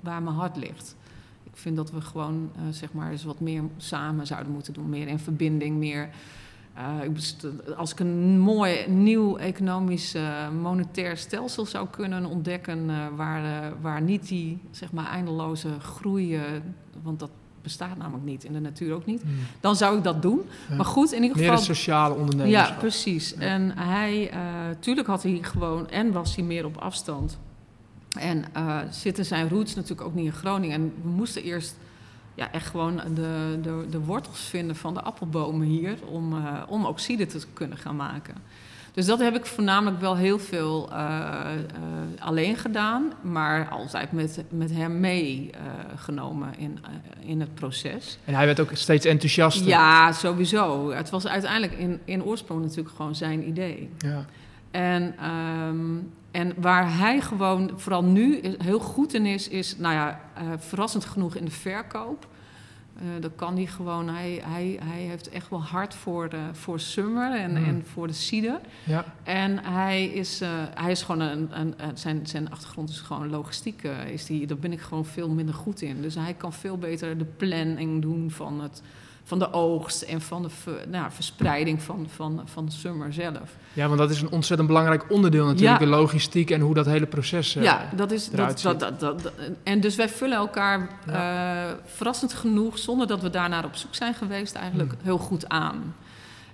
[0.00, 0.96] waar mijn hart ligt.
[1.44, 4.88] Ik vind dat we gewoon eh, zeg maar eens wat meer samen zouden moeten doen.
[4.88, 6.08] Meer in verbinding, meer.
[7.76, 10.16] als ik een mooi nieuw economisch
[10.60, 16.40] monetair stelsel zou kunnen ontdekken, waar, waar niet die zeg maar eindeloze groei,
[17.02, 17.30] want dat
[17.68, 19.30] bestaat namelijk niet in de natuur ook niet, Hmm.
[19.60, 20.40] dan zou ik dat doen.
[20.68, 20.74] Ja.
[20.76, 21.58] Maar goed, in ieder Meer geval.
[21.68, 22.78] een sociale Ja, ondernemerschap.
[22.78, 23.30] precies.
[23.30, 23.40] Ja.
[23.40, 24.38] En hij, eh
[24.80, 27.38] tuurlijk had hij gewoon, en was hij meer op afstand.
[28.18, 30.74] En eh, zitten zijn roots natuurlijk ook niet in Groningen.
[30.74, 31.76] En we moesten eerst
[32.34, 36.86] ja, echt gewoon de, de, de wortels vinden van de appelbomen hier, om, eh, om
[36.86, 38.34] ook cider te kunnen gaan maken.
[38.98, 41.58] Dus dat heb ik voornamelijk wel heel veel eh, eh,
[42.18, 48.18] alleen gedaan, maar altijd met, met hem meegenomen in, eh, in het proces.
[48.24, 49.66] En hij werd ook steeds enthousiaster.
[49.66, 50.90] Ja, sowieso.
[50.90, 53.90] Het was uiteindelijk in, in oorsprong natuurlijk gewoon zijn idee.
[53.98, 54.24] Ja.
[54.70, 55.96] En, ehm,
[56.30, 60.20] en waar hij gewoon vooral nu heel goed in is, is nou ja,
[60.58, 62.26] verrassend genoeg in de verkoop.
[62.98, 64.08] Eh dat kan hij gewoon.
[64.08, 67.56] Hij, hij, hij heeft echt wel hard voor, de, voor Summer en, Mm.
[67.64, 68.60] en voor de cider.
[68.84, 69.04] Ja.
[69.22, 73.30] En hij is, eh, hij is gewoon een, een, een- zijn, zijn achtergrond is gewoon
[73.30, 73.82] logistiek.
[73.84, 76.02] eh, is die, daar ben ik gewoon veel minder goed in.
[76.02, 78.82] Dus hij kan veel beter de planning doen van, het,
[79.28, 80.48] van de oogst en van de
[80.88, 83.56] nou, verspreiding van, van, van Summer zelf.
[83.72, 85.84] ja, want dat is een ontzettend belangrijk onderdeel natuurlijk, Ja.
[85.84, 87.56] de logistiek en hoe dat hele proces...
[87.56, 88.30] eh, ja, dat is.
[88.30, 93.64] dat, dat, dat- en dus wij vullen elkaar eh, verrassend genoeg, zonder dat we daarnaar
[93.64, 95.00] op zoek zijn geweest, eigenlijk Hmm.
[95.02, 95.94] heel goed aan.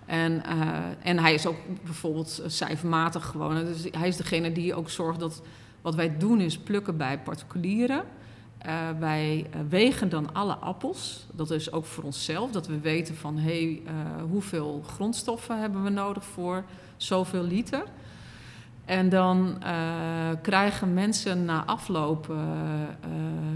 [0.07, 0.69] En, eh,
[1.03, 3.65] en hij is ook bijvoorbeeld cijfermatig gewoon.
[3.65, 5.43] Dus hij is degene die ook zorgt dat
[5.83, 8.03] wat wij doen is plukken bij particulieren.
[8.65, 11.27] Eh, wij eh, wegen dan alle appels.
[11.33, 15.83] Dat is ook voor onszelf, dat we weten van hé, hey, eh, hoeveel grondstoffen hebben
[15.83, 16.65] we nodig voor
[16.97, 17.83] zoveel liter.
[18.85, 19.63] En dan
[20.43, 22.35] krijgen mensen na afloop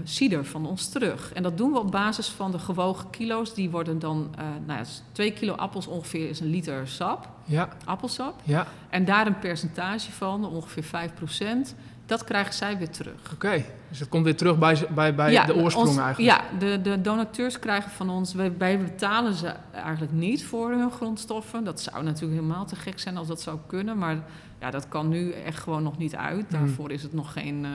[0.03, 1.33] cider van ons terug.
[1.33, 3.53] En dat doen we op basis van de gewogen kilo's.
[3.53, 4.29] Die worden dan,
[4.65, 8.41] nou ja, twee kilo appels ongeveer is een liter sap, Ja, appelsap.
[8.43, 8.67] ja.
[8.89, 11.75] En daar een percentage van, ongeveer 5%,
[12.09, 13.33] Dat krijgen zij weer terug.
[13.33, 16.37] Oké, dus het komt weer terug bij, bij, bij de oorsprong ons, eigenlijk.
[16.37, 18.33] Ja, de, de donateurs krijgen van ons...
[18.33, 21.63] Wij, wij betalen ze eigenlijk niet voor hun grondstoffen.
[21.63, 23.97] Dat zou natuurlijk helemaal te gek zijn als dat zou kunnen.
[23.97, 24.17] Maar
[24.59, 26.45] ja, dat kan nu echt gewoon nog niet uit.
[26.49, 26.59] Hmm.
[26.59, 27.69] Daarvoor is het nog geen uh,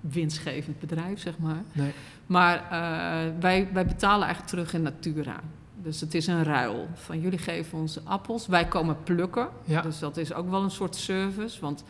[0.00, 1.62] winstgevend bedrijf, zeg maar.
[1.72, 1.92] Nee.
[2.26, 2.70] Maar uh,
[3.40, 5.40] wij, wij betalen eigenlijk terug in natura.
[5.82, 6.88] Dus het is een ruil.
[6.94, 9.48] Van jullie geven ons appels, wij komen plukken.
[9.64, 9.80] Ja.
[9.80, 11.60] Dus dat is ook wel een soort service.
[11.60, 11.84] Want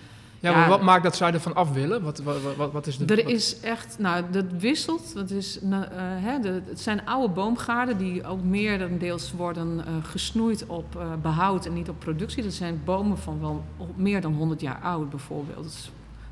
[0.50, 2.02] ja, maar wat maakt dat zij ervan af willen?
[2.02, 5.14] Wat, wat, wat, wat is de, er is echt, nou, dat wisselt.
[5.14, 10.66] Dat is, uh, hè, de, het zijn oude boomgaarden die ook meerendeels worden uh, gesnoeid
[10.66, 12.42] op uh, behoud en niet op productie.
[12.42, 13.64] Dat zijn bomen van wel
[13.96, 15.56] meer dan 100 jaar oud, bijvoorbeeld.
[15.56, 15.90] Dat is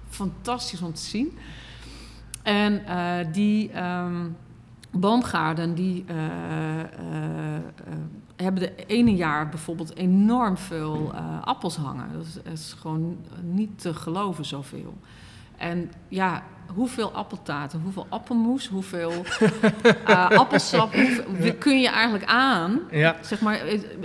[0.09, 1.39] fantastisch om te zien.
[2.43, 2.83] En
[3.33, 4.37] die um,
[4.91, 6.05] boomgaarden die
[8.43, 11.13] hebben de ene jaar bijvoorbeeld enorm veel
[11.45, 12.13] appels hangen.
[12.13, 14.95] Dat is, dat is, gewoon niet te geloven zoveel.
[15.57, 16.43] En ja,
[16.75, 19.13] hoeveel appeltaarten, hoeveel appelmoes, hoeveel
[20.43, 22.81] appelsap hoeveel, kun je eigenlijk aan?
[22.91, 23.17] Ja.
[23.21, 23.61] Zeg maar,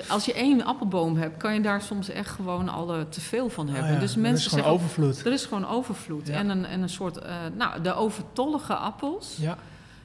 [0.08, 3.68] als je één appelboom hebt, kan je daar soms echt gewoon al te veel van
[3.68, 3.88] hebben.
[3.88, 5.26] Oh ja, dus mensen er is gewoon zeggen, overvloed.
[5.26, 6.30] Er is gewoon overvloed.
[6.30, 7.24] En, een, en een soort, uh,
[7.56, 9.58] nou, de overtollige appels, Ja.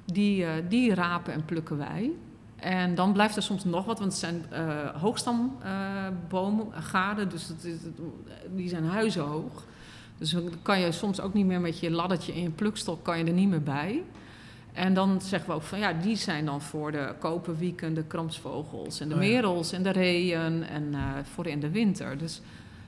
[0.05, 2.11] die, uh, die rapen en plukken wij.
[2.62, 7.64] En dan blijft er soms nog wat, want het zijn uh, hoogstambomen, gaarden, dus het
[7.64, 7.77] is,
[8.55, 9.64] die zijn huizenhoog.
[10.18, 13.18] Dus dan kan je soms ook niet meer met je laddertje en je plukstok kan
[13.18, 14.03] je er niet meer bij.
[14.72, 19.01] En dan zeggen we ook van ja, die zijn dan voor de koperwieken, de kramsvogels
[19.01, 20.98] en de Oh merels en de reeën en uh,
[21.35, 22.18] voor in de winter.
[22.18, 22.40] Dus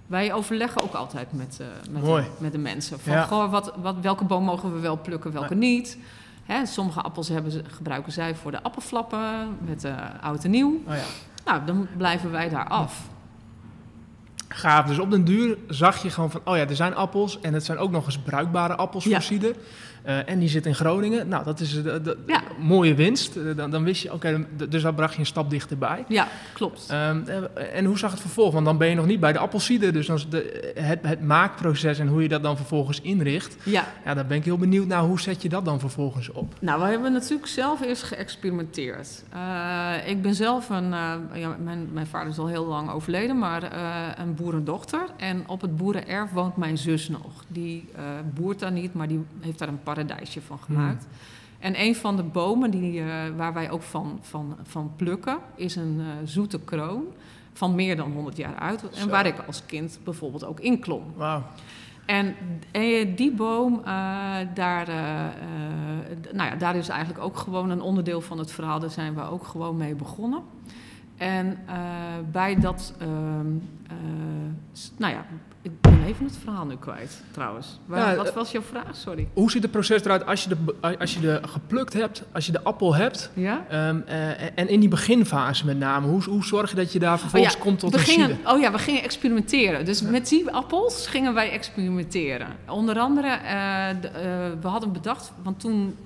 [0.07, 3.01] wij overleggen ook altijd met, uh, met, de, met de mensen.
[3.01, 5.99] Van, goh, wat, wat, welke boom mogen we wel plukken, welke niet.
[6.45, 10.83] Hè, sommige appels hebben ze, gebruiken zij voor de appelflappen met uh, oud en nieuw.
[10.87, 11.03] Oh ja.
[11.45, 13.09] Nou, dan blijven wij daar af.
[14.49, 14.87] Gaaf.
[14.87, 17.65] Dus op den duur zag je gewoon van, oh ja, er zijn appels en het
[17.65, 19.57] zijn ook nog eens bruikbare appels voor cider.
[20.07, 21.29] Uh, en die zit in Groningen.
[21.29, 22.43] Nou, dat is de, de Ja.
[22.59, 23.37] mooie winst.
[23.37, 26.05] Uh, dan, dan wist je, oké, dus daar bracht je een stap dichterbij.
[26.09, 26.89] Ja, klopt.
[26.93, 27.37] Um, uh,
[27.75, 28.53] en hoe zag het vervolg?
[28.53, 29.93] Want dan ben je nog niet bij de appelsieder.
[29.93, 33.57] Dus dan de, het, het maakproces en hoe je dat dan vervolgens inricht.
[33.63, 33.85] Ja.
[34.05, 35.03] Ja, daar ben ik heel benieuwd naar.
[35.03, 36.55] Hoe zet je dat dan vervolgens op?
[36.61, 39.23] Nou, we hebben natuurlijk zelf eerst geëxperimenteerd.
[39.35, 40.91] Uh, ik ben zelf een...
[40.91, 43.71] uh, ja, mijn, mijn vader is al heel lang overleden, maar uh,
[44.17, 45.01] een boerendochter.
[45.17, 47.45] En op het boerenerf woont mijn zus nog.
[47.49, 48.01] Die uh,
[48.35, 51.05] boert daar niet, maar die heeft daar een paradijsje van gemaakt.
[51.05, 51.13] Hmm.
[51.59, 55.77] En een van de bomen die, uh, waar wij ook van, van, van plukken is
[55.77, 57.05] een uh, zoete kroon
[57.53, 58.91] van meer dan 100 jaar uit.
[58.91, 59.09] En Zo.
[59.09, 61.03] waar ik als kind bijvoorbeeld ook in klom.
[61.17, 61.43] Wauw.
[62.07, 62.35] En
[62.71, 63.85] eh, die boom, uh,
[64.55, 64.87] daar,
[66.33, 68.81] nou ja, daar is eigenlijk ook gewoon een onderdeel van het verhaal.
[68.81, 70.43] Daar zijn we ook gewoon mee begonnen.
[71.17, 71.59] En
[72.31, 73.47] bij dat, ehm,
[74.97, 75.25] nou ja,
[75.65, 77.79] ik ben even het verhaal nu kwijt trouwens.
[77.87, 78.97] Waar, Ja, wat was jouw vraag?
[78.97, 79.29] Sorry.
[79.33, 82.53] Hoe ziet het proces eruit als je de, als je de geplukt hebt, als je
[82.53, 83.31] de appel hebt?
[83.35, 83.89] Ja?
[83.89, 84.03] Um,
[84.55, 87.59] en in die beginfase met name, hoe, hoe zorg je dat je daar vervolgens oh
[87.59, 88.39] ja, komt tot we een gingen?
[88.47, 89.85] Oh ja, we gingen experimenteren.
[89.85, 92.49] Dus met die appels gingen wij experimenteren.
[92.69, 95.97] Onder andere, uh, de, uh, we hadden bedacht, want toen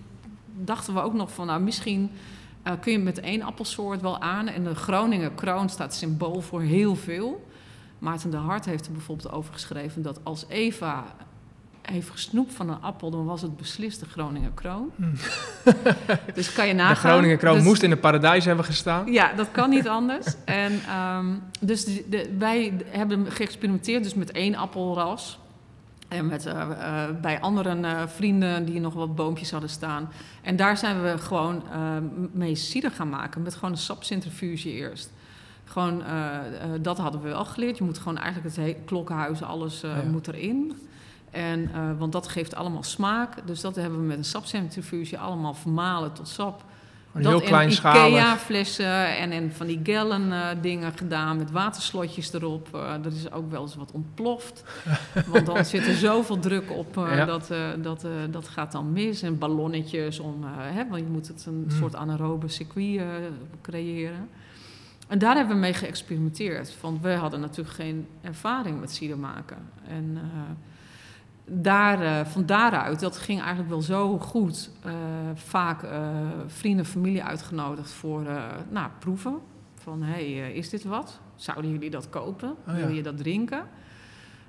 [0.54, 2.10] dachten we ook nog van, nou misschien
[2.80, 4.48] kun je met één appelsoort wel aan.
[4.48, 7.46] En de Groninger kroon staat symbool voor heel veel.
[7.98, 11.04] Maarten de Hart heeft er bijvoorbeeld over geschreven dat als Eva
[11.90, 14.90] heeft gesnoept van een appel, dan was het beslist de Groninger kroon.
[14.96, 15.12] Hmm.
[16.34, 16.94] dus kan je nagaan.
[16.94, 19.12] De Groninger kroon dus, moest in het paradijs hebben gestaan.
[19.12, 20.26] Ja, dat kan niet anders.
[20.44, 25.38] en um, dus de, de, wij hebben geëxperimenteerd dus met één appelras.
[26.08, 30.08] En met, uh, uh, bij andere uh, vrienden die nog wat boompjes hadden staan.
[30.42, 31.62] En daar zijn we gewoon
[32.32, 33.42] mee cider gaan maken.
[33.42, 35.12] Met gewoon een sapcentrifuge eerst.
[35.68, 36.02] Gewoon,
[36.80, 37.78] dat hadden we wel geleerd.
[37.78, 40.02] Je moet gewoon eigenlijk het klokkenhuis, alles ja.
[40.10, 40.72] moet erin.
[41.30, 43.46] En, want dat geeft allemaal smaak.
[43.46, 46.64] Dus dat hebben we met een sapcentrifuge allemaal vermalen tot sap.
[47.12, 48.08] Een dat heel klein in schalig.
[48.08, 52.68] Ikea-flessen en in van die gallon uh, dingen gedaan met waterslotjes erop.
[52.74, 54.64] Uh, dat is ook wel eens wat ontploft.
[55.32, 57.24] Want dan zit er zoveel druk op, uh, ja.
[57.24, 57.52] dat,
[57.82, 59.22] dat, dat gaat dan mis.
[59.22, 61.78] En ballonnetjes, om, hè, want je moet het een Hmm.
[61.78, 63.00] soort anaerobe circuit
[63.62, 64.28] creëren.
[65.08, 66.80] En daar hebben we mee geëxperimenteerd.
[66.80, 69.70] Want we hadden natuurlijk geen ervaring met cider maken.
[69.88, 70.18] En
[71.44, 74.70] daar, uh, van daaruit, dat ging eigenlijk wel zo goed.
[74.86, 74.92] Uh,
[75.34, 75.86] vaak
[76.46, 78.22] vrienden, familie uitgenodigd voor
[78.70, 79.38] nou, proeven.
[79.74, 81.20] Van, hé, hey, is dit wat?
[81.36, 82.50] Zouden jullie dat kopen?
[82.50, 82.74] Oh, ja.
[82.74, 83.62] Wil je dat drinken?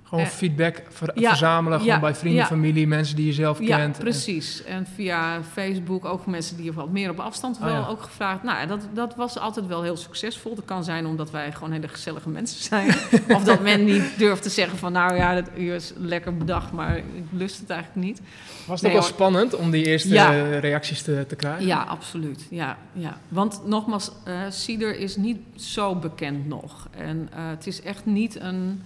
[0.09, 2.47] Gewoon Eh, feedback ver- ja, verzamelen, gewoon ja, bij vrienden, ja.
[2.47, 3.97] familie, mensen die je zelf Ja, kent.
[3.97, 4.63] En- precies.
[4.63, 7.87] En via Facebook ook mensen die wat meer op afstand Oh, wel ja.
[7.87, 8.43] ook gevraagd.
[8.43, 10.55] Nou, ja, dat, dat was altijd wel heel succesvol.
[10.55, 12.87] Dat kan zijn omdat wij gewoon hele gezellige mensen zijn.
[13.37, 14.91] of dat men niet durft te zeggen van...
[14.91, 18.21] nou ja, dat is lekker bedacht, maar ik lust het eigenlijk niet.
[18.65, 20.29] Was het Nee, ook wel spannend om die eerste Ja.
[20.59, 21.65] reacties te, te krijgen?
[21.65, 22.45] Ja, absoluut.
[22.49, 23.17] Ja, ja.
[23.27, 26.87] Want nogmaals, eh cider is niet zo bekend nog.
[26.97, 28.81] En eh, het is echt niet een...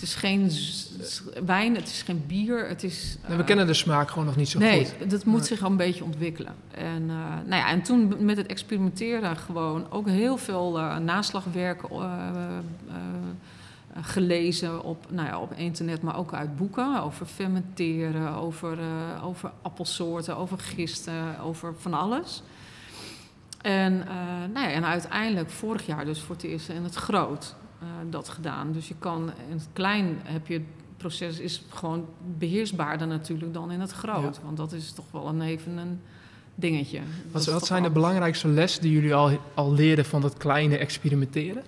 [0.00, 0.50] Het is geen
[1.44, 3.16] wijn, het is geen bier, het is...
[3.26, 5.10] Nee, we eh, kennen de smaak gewoon nog niet zo nee, goed.
[5.10, 5.46] dat moet Nee.
[5.46, 6.54] zich al een beetje ontwikkelen.
[6.70, 11.98] En, eh, nou ja, en toen met het experimenteren gewoon ook heel veel naslagwerk eh,
[11.98, 12.94] eh,
[14.00, 18.78] gelezen op, nou ja, op internet, maar ook uit boeken over fermenteren, over,
[19.22, 22.42] over appelsoorten, over gisten, over van alles.
[23.60, 23.96] En,
[24.52, 28.28] nou ja, en uiteindelijk vorig jaar dus voor het eerst in het groot eh, dat
[28.28, 28.72] gedaan.
[28.72, 30.62] Dus je kan in het klein heb je het
[30.96, 32.06] proces is gewoon
[32.38, 34.40] beheersbaarder natuurlijk dan in het groot.
[34.42, 36.00] Want dat is toch wel een even een
[36.54, 37.00] dingetje.
[37.30, 41.62] Wat, wat zijn de belangrijkste lessen die jullie al, al leerden van dat kleine experimenteren?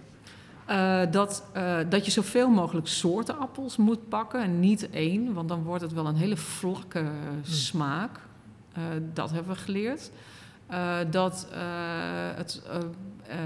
[0.64, 5.48] Eh, dat, eh, dat je zoveel mogelijk soorten appels moet pakken en niet één, want
[5.48, 7.04] dan wordt het wel een hele vlakke
[7.42, 8.20] smaak.
[8.72, 10.10] Eh, dat hebben we geleerd.
[10.72, 11.60] Eh, dat eh,
[12.34, 12.62] het
[13.26, 13.36] eh,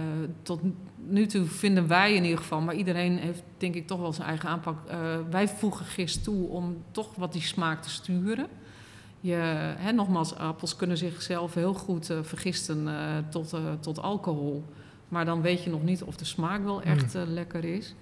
[0.42, 0.60] tot
[0.96, 4.28] nu toe vinden wij in ieder geval, maar iedereen heeft denk ik toch wel zijn
[4.28, 4.78] eigen aanpak.
[5.30, 8.46] Wij voegen gist toe om toch wat die smaak te sturen.
[9.20, 9.34] Je,
[9.78, 12.88] hè, nogmaals, appels kunnen zichzelf heel goed vergisten
[13.30, 14.64] tot, tot alcohol.
[15.08, 17.94] Maar dan weet je nog niet of de smaak wel echt eh, lekker is.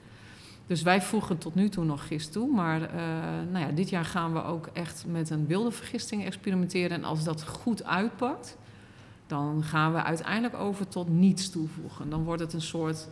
[0.66, 2.52] Dus wij voegen tot nu toe nog gist toe.
[2.52, 2.80] Maar
[3.50, 6.96] nou ja, dit jaar gaan we ook echt met een wilde vergisting experimenteren.
[6.96, 8.56] En als dat goed uitpakt,
[9.26, 12.10] dan gaan we uiteindelijk over tot niets toevoegen.
[12.10, 13.08] Dan wordt het een soort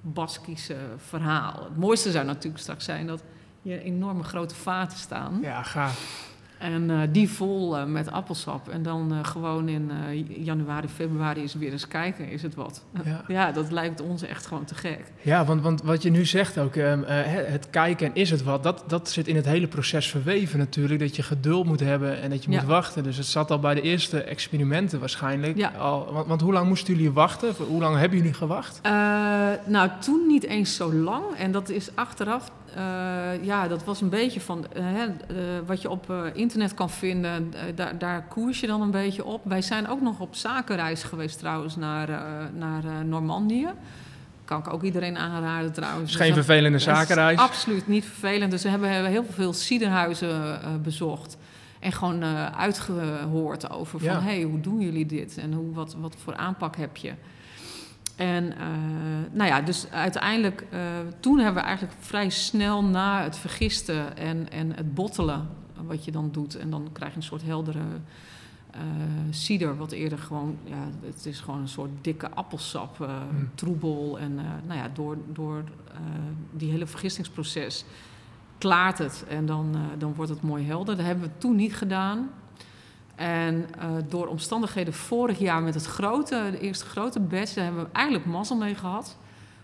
[0.00, 1.64] Baskische verhaal.
[1.64, 3.22] Het mooiste zou natuurlijk straks zijn dat
[3.62, 5.38] hier enorme grote vaten staan.
[5.40, 6.34] Ja, gaaf.
[6.58, 8.68] En eh, die vol eh, met appelsap.
[8.68, 9.90] En dan eh, gewoon in
[10.38, 12.84] januari, februari is weer eens kijken, is het wat.
[13.04, 13.22] Ja.
[13.28, 15.12] Ja, dat lijkt ons echt gewoon te gek.
[15.22, 18.42] Ja, want, want wat je nu zegt ook, ehm, eh, het kijken en is het
[18.42, 21.00] wat, dat, dat zit in het hele proces verweven natuurlijk.
[21.00, 22.56] Dat je geduld moet hebben en dat je Ja.
[22.58, 23.02] moet wachten.
[23.02, 25.56] Dus het zat al bij de eerste experimenten waarschijnlijk.
[25.56, 25.68] Ja.
[25.78, 27.54] Al, want, want hoe lang moesten jullie wachten?
[27.68, 28.80] Hoe lang hebben jullie gewacht?
[29.66, 31.24] Nou, toen niet eens zo lang.
[31.38, 32.50] En dat is achteraf,
[33.42, 35.36] ja, dat was een beetje van eh, hè, eh,
[35.66, 37.52] wat je op eh, internet kan vinden.
[37.54, 39.40] eh, daar, daar koers je dan een beetje op.
[39.44, 42.16] Wij zijn ook nog op zakenreis geweest trouwens naar, eh,
[42.54, 43.68] naar eh, Normandië.
[44.44, 46.12] Kan ik ook iedereen aanraden trouwens.
[46.12, 47.38] Het is geen vervelende zakenreis.
[47.38, 48.50] Absoluut niet vervelend.
[48.50, 51.36] Dus we hebben, heel veel ciderhuizen eh, bezocht.
[51.80, 54.20] En gewoon eh, uitgehoord over van, Ja.
[54.22, 55.38] hey, hoe doen jullie dit?
[55.38, 57.12] En hoe, wat, wat voor aanpak heb je?
[58.16, 58.66] En eh,
[59.32, 60.80] nou ja, dus uiteindelijk, eh,
[61.20, 65.48] toen hebben we eigenlijk vrij snel na het vergisten en, en het bottelen,
[65.86, 67.80] wat je dan doet, en dan krijg je een soort heldere
[68.70, 68.80] eh
[69.30, 73.50] cider, wat eerder gewoon, ja, het is gewoon een soort dikke appelsap, eh, Mm.
[73.54, 74.18] troebel.
[74.18, 74.34] En
[74.66, 75.64] nou ja, door, door
[76.52, 77.84] die hele vergistingsproces
[78.58, 80.96] klaart het en dan, dan wordt het mooi helder.
[80.96, 82.28] Dat hebben we toen niet gedaan.
[83.16, 87.84] En eh, door omstandigheden vorig jaar met het grote, de eerste grote batch, daar hebben
[87.84, 89.16] we eigenlijk mazzel mee gehad.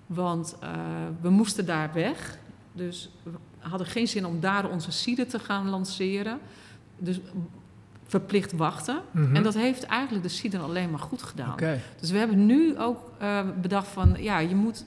[0.06, 0.70] Want eh,
[1.20, 2.38] we moesten daar weg.
[2.72, 6.38] Dus we hadden geen zin om daar onze cider te gaan lanceren.
[6.98, 7.20] Dus
[8.06, 9.00] verplicht wachten.
[9.10, 9.36] Mhm.
[9.36, 11.56] En dat heeft eigenlijk de cider alleen maar goed gedaan.
[12.00, 14.84] Dus we hebben nu ook eh, bedacht van, ja, je moet...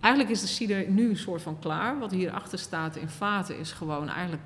[0.00, 1.98] Eigenlijk is de cider nu een soort van klaar.
[1.98, 4.42] Wat hierachter staat in vaten is gewoon eigenlijk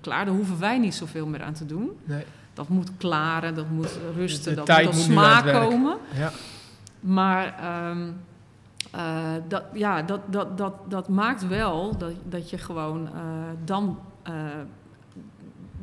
[0.00, 0.24] klaar.
[0.24, 1.90] Daar hoeven wij niet zoveel meer aan te doen.
[2.04, 2.24] Nee.
[2.58, 5.96] Dat moet klaren, dat moet rusten, De dat moet tot smaak komen.
[6.14, 6.30] Ja.
[7.00, 8.08] Maar ehm,
[8.90, 13.12] eh, dat, ja, dat, dat, dat, dat maakt wel dat, dat je gewoon eh,
[13.64, 14.32] dan eh,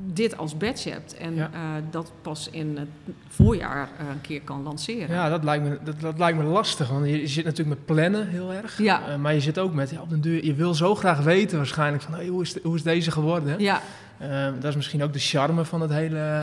[0.06, 1.18] dit als badge hebt.
[1.18, 1.50] En Ja.
[1.90, 2.88] dat pas in het
[3.28, 5.16] voorjaar een keer kan lanceren.
[5.16, 6.90] Ja, dat lijkt, me, dat, dat lijkt me lastig.
[6.90, 8.78] Want je, je zit natuurlijk met plannen heel erg.
[8.78, 9.18] Ja.
[9.18, 12.04] Maar je zit ook met, ja, op den duur, je wil zo graag weten waarschijnlijk
[12.04, 13.60] van, hey, hoe, is de- hoe is deze geworden?
[13.60, 13.82] ja.
[14.17, 16.41] Eh, dat is misschien ook de charme van het hele eh,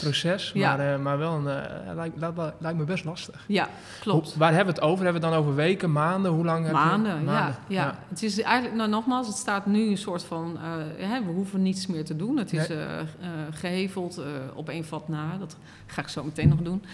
[0.00, 0.50] proces.
[0.54, 0.76] Ja.
[0.76, 3.44] Maar, eh, maar wel, een, eh, lijkt, dat li- lijkt me best lastig.
[3.48, 3.68] Ja,
[4.00, 4.28] klopt.
[4.30, 5.04] Hoe- waar hebben we het over?
[5.04, 6.30] Hebben we het dan over weken, maanden?
[6.30, 6.58] Hoe lang?
[6.66, 7.98] heb je- Maanden, ja, ja.
[8.08, 10.56] Het is eigenlijk, nou nogmaals, het staat nu een soort van,
[10.98, 12.36] hè, we hoeven niets meer te doen.
[12.36, 12.78] Het is Nee.
[12.78, 13.06] eh, eh,
[13.50, 15.56] geheveld eh, op één vat na, dat
[15.86, 16.84] ga ik zo meteen nog doen.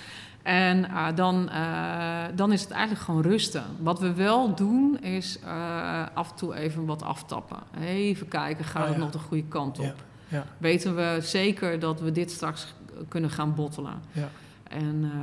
[0.43, 1.51] En dan,
[2.35, 3.63] dan is het eigenlijk gewoon rusten.
[3.79, 5.39] Wat we wel doen, is
[6.15, 7.57] af en toe even wat aftappen.
[7.81, 9.95] Even kijken, gaat Oh, het nog de goede kant op?
[10.31, 10.47] Ja.
[10.59, 12.75] Weten we zeker dat we dit straks
[13.09, 13.95] kunnen gaan bottelen?
[14.13, 14.29] Ja.
[14.63, 15.21] En, eh,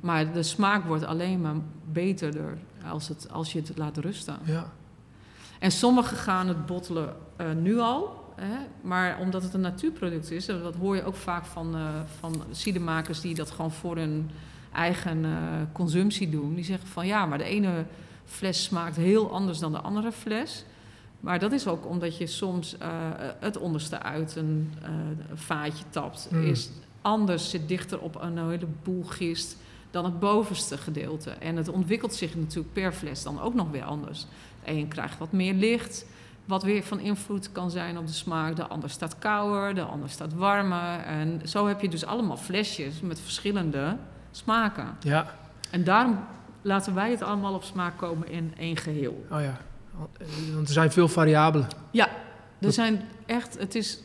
[0.00, 1.54] maar de smaak wordt alleen maar
[1.92, 2.58] beterder
[2.90, 4.38] als, het, als je het laat rusten.
[4.44, 4.70] Ja.
[5.58, 8.20] En sommigen gaan het bottelen eh, nu al.
[8.36, 8.56] Hè?
[8.82, 11.88] Maar omdat het een natuurproduct is, dat hoor je ook vaak van, uh,
[12.18, 14.30] van cidermakers die dat gewoon voor hun
[14.72, 15.26] eigen
[15.72, 16.54] consumptie doen.
[16.54, 17.84] Die zeggen van ja, maar de ene
[18.24, 20.64] fles smaakt heel anders dan de andere fles.
[21.22, 22.88] Maar dat is ook omdat je soms uh,
[23.38, 24.72] het onderste uit een
[25.34, 26.28] vaatje tapt.
[26.30, 26.44] Mm.
[26.44, 26.70] Is
[27.02, 29.56] anders, zit dichter op een heleboel gist
[29.90, 31.30] dan het bovenste gedeelte.
[31.30, 34.26] En het ontwikkelt zich natuurlijk per fles dan ook nog weer anders.
[34.64, 36.06] De een krijgt wat meer licht,
[36.44, 38.56] wat weer van invloed kan zijn op de smaak.
[38.56, 40.98] De ander staat kouder, de ander staat warmer.
[40.98, 43.96] En zo heb je dus allemaal flesjes met verschillende
[44.30, 44.96] smaken.
[45.00, 45.34] Ja.
[45.70, 46.18] En daarom
[46.62, 49.26] laten wij het allemaal op smaak komen in één geheel.
[49.30, 49.60] Oh ja.
[50.54, 51.66] Want er zijn veel variabelen.
[51.90, 52.08] Ja,
[52.60, 53.98] er zijn echt, het is,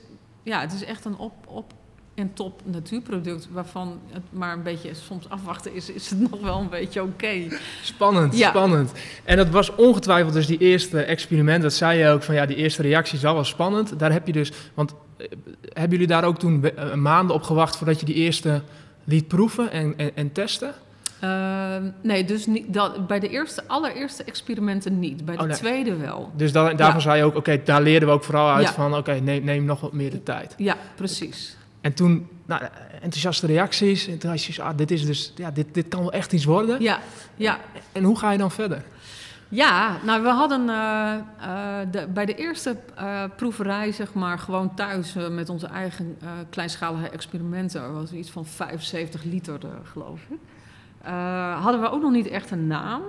[0.43, 1.73] ja, het is echt een op, op
[2.15, 6.59] en top natuurproduct waarvan het maar een beetje soms afwachten is, is het nog wel
[6.59, 7.47] een beetje oké.
[7.83, 8.49] Spannend, Ja.
[8.49, 8.91] spannend.
[9.23, 12.55] En dat was ongetwijfeld dus die eerste experiment, dat zei je ook van ja, die
[12.55, 13.99] eerste reactie zal wel spannend.
[13.99, 15.27] Daar heb je dus, want eh,
[15.73, 18.61] hebben jullie daar ook toen eh, maanden op gewacht voordat je die eerste
[19.03, 20.73] liet proeven en, en, en testen?
[21.20, 25.26] Ehm, nee, dus niet, dat, bij de eerste, allereerste experimenten niet.
[25.26, 25.57] Bij de Oh, nee.
[25.57, 26.32] tweede wel.
[26.36, 26.99] Dus da- daarvan Ja.
[26.99, 28.74] zei je ook, oké, daar leerden we ook vooral uit Ja.
[28.74, 30.53] van, oké, neem, neem nog wat meer de tijd.
[30.57, 31.57] Ja, precies.
[31.82, 32.61] En toen, nou,
[33.01, 34.07] enthousiaste reacties.
[34.07, 36.45] En toen had je ah, dit is dus, ja, dit, dit kan wel echt iets
[36.45, 36.82] worden.
[36.82, 36.99] Ja,
[37.36, 37.59] ja.
[37.91, 38.84] En hoe ga je dan verder?
[39.49, 44.76] Ja, nou we hadden eh, eh, de, bij de eerste eh, proeverij, zeg maar, gewoon
[44.76, 46.18] thuis met onze eigen
[46.49, 50.38] kleinschalige experimenten, er was iets van 75 liter, geloof ik.
[51.08, 53.01] Eh, hadden we ook nog niet echt een naam.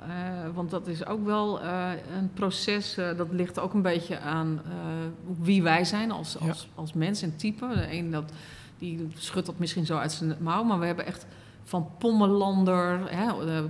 [0.00, 0.08] Eh,
[0.54, 4.60] want dat is ook wel eh, een proces, dat ligt ook een beetje aan
[5.40, 6.48] wie wij zijn als, Ja.
[6.48, 7.68] als, als mens en type.
[7.74, 8.32] De een dat,
[8.78, 11.26] die schudt dat misschien zo uit zijn mouw, maar we hebben echt
[11.64, 13.62] van Pommelander, hè,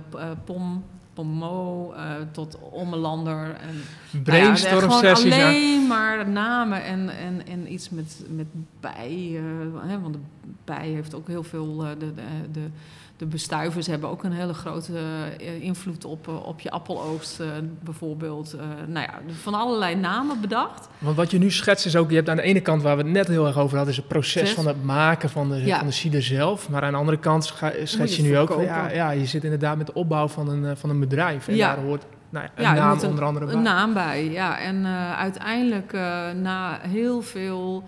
[0.45, 0.83] Pom,
[1.13, 1.93] Pommo,
[2.31, 3.55] tot Ommelander.
[3.55, 5.33] En, Brainstorm nou ja, sessies.
[5.33, 5.57] Gewoon ja.
[5.57, 8.47] alleen maar namen en, en, en iets met, met
[8.79, 9.41] bij.
[9.81, 10.19] hè, want de
[10.65, 11.75] bij heeft ook heel veel.
[11.75, 12.13] de, de,
[12.51, 12.69] de,
[13.17, 14.91] de bestuivers hebben ook een hele grote
[15.39, 17.47] eh, invloed op, eh, op je appeloogst, eh,
[17.83, 18.55] bijvoorbeeld.
[18.87, 20.87] Nou ja, van allerlei namen bedacht.
[20.97, 23.03] Want wat je nu schetst is ook, je hebt aan de ene kant waar we
[23.03, 25.77] het net heel erg over hadden, is het proces van het maken van de, Ja.
[25.77, 26.69] van de cider zelf.
[26.69, 27.53] Maar aan de andere kant
[27.83, 30.89] schets je nu ook, ja, ja, je zit inderdaad met de opbouw van een, van
[30.89, 31.47] een bedrijf.
[31.47, 31.75] En Ja.
[31.75, 33.55] daar hoort nou ja, een Ja, naam een- onder andere bij.
[33.55, 34.59] Een naam bij, ja.
[34.59, 35.91] En uiteindelijk,
[36.35, 37.83] na heel veel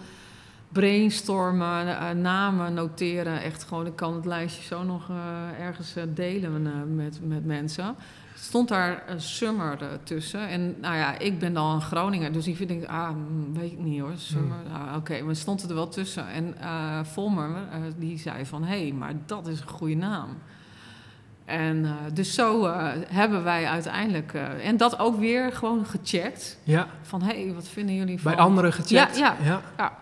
[0.71, 6.03] brainstormen, eh, namen noteren, echt gewoon, ik kan het lijstje zo nog eh, ergens eh,
[6.07, 7.95] delen met, met mensen.
[8.35, 10.47] Stond daar een Summer tussen.
[10.47, 13.79] En nou ja, ik ben dan een Groninger, dus ik vind, ah, mm, weet ik
[13.79, 14.57] niet hoor, Summer.
[14.73, 16.27] Ah, Oké, maar stond het er wel tussen.
[16.27, 17.49] En eh Volmer,
[17.97, 20.29] die zei van, hé, hey, maar dat is een goede naam.
[21.45, 22.73] En dus zo
[23.07, 26.59] hebben wij uiteindelijk, en dat ook weer gewoon gecheckt.
[26.63, 28.31] Ja, Van hé, hey, wat vinden jullie van...
[28.31, 29.17] bij anderen gecheckt.
[29.17, 29.61] Ja, ja.
[29.77, 29.97] ja.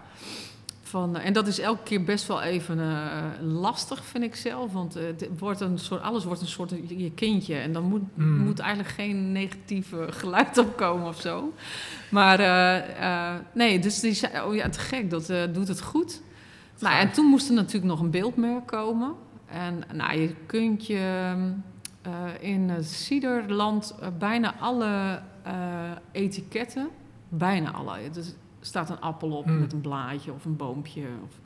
[0.89, 4.71] Van, eh, en dat is elke keer best wel even eh, lastig, vind ik zelf.
[4.73, 7.55] Want eh, het wordt een soort, alles wordt een soort je kindje.
[7.55, 8.37] En dan moet, Mm.
[8.37, 11.53] moet eigenlijk geen negatieve geluid opkomen of zo.
[12.09, 12.37] Maar
[13.53, 16.21] nee, dus die zei, oh ja, te gek, dat doet het goed.
[16.79, 19.13] Nou, en toen moest er natuurlijk nog een beeldmerk komen.
[19.45, 21.33] En nou, je kunt je
[22.07, 25.21] eh, in het ciderland eh, bijna alle
[26.11, 26.89] etiketten,
[27.29, 29.59] bijna alle, dus staat een appel op Hmm.
[29.59, 31.01] met een blaadje of een boompje.
[31.23, 31.39] Of,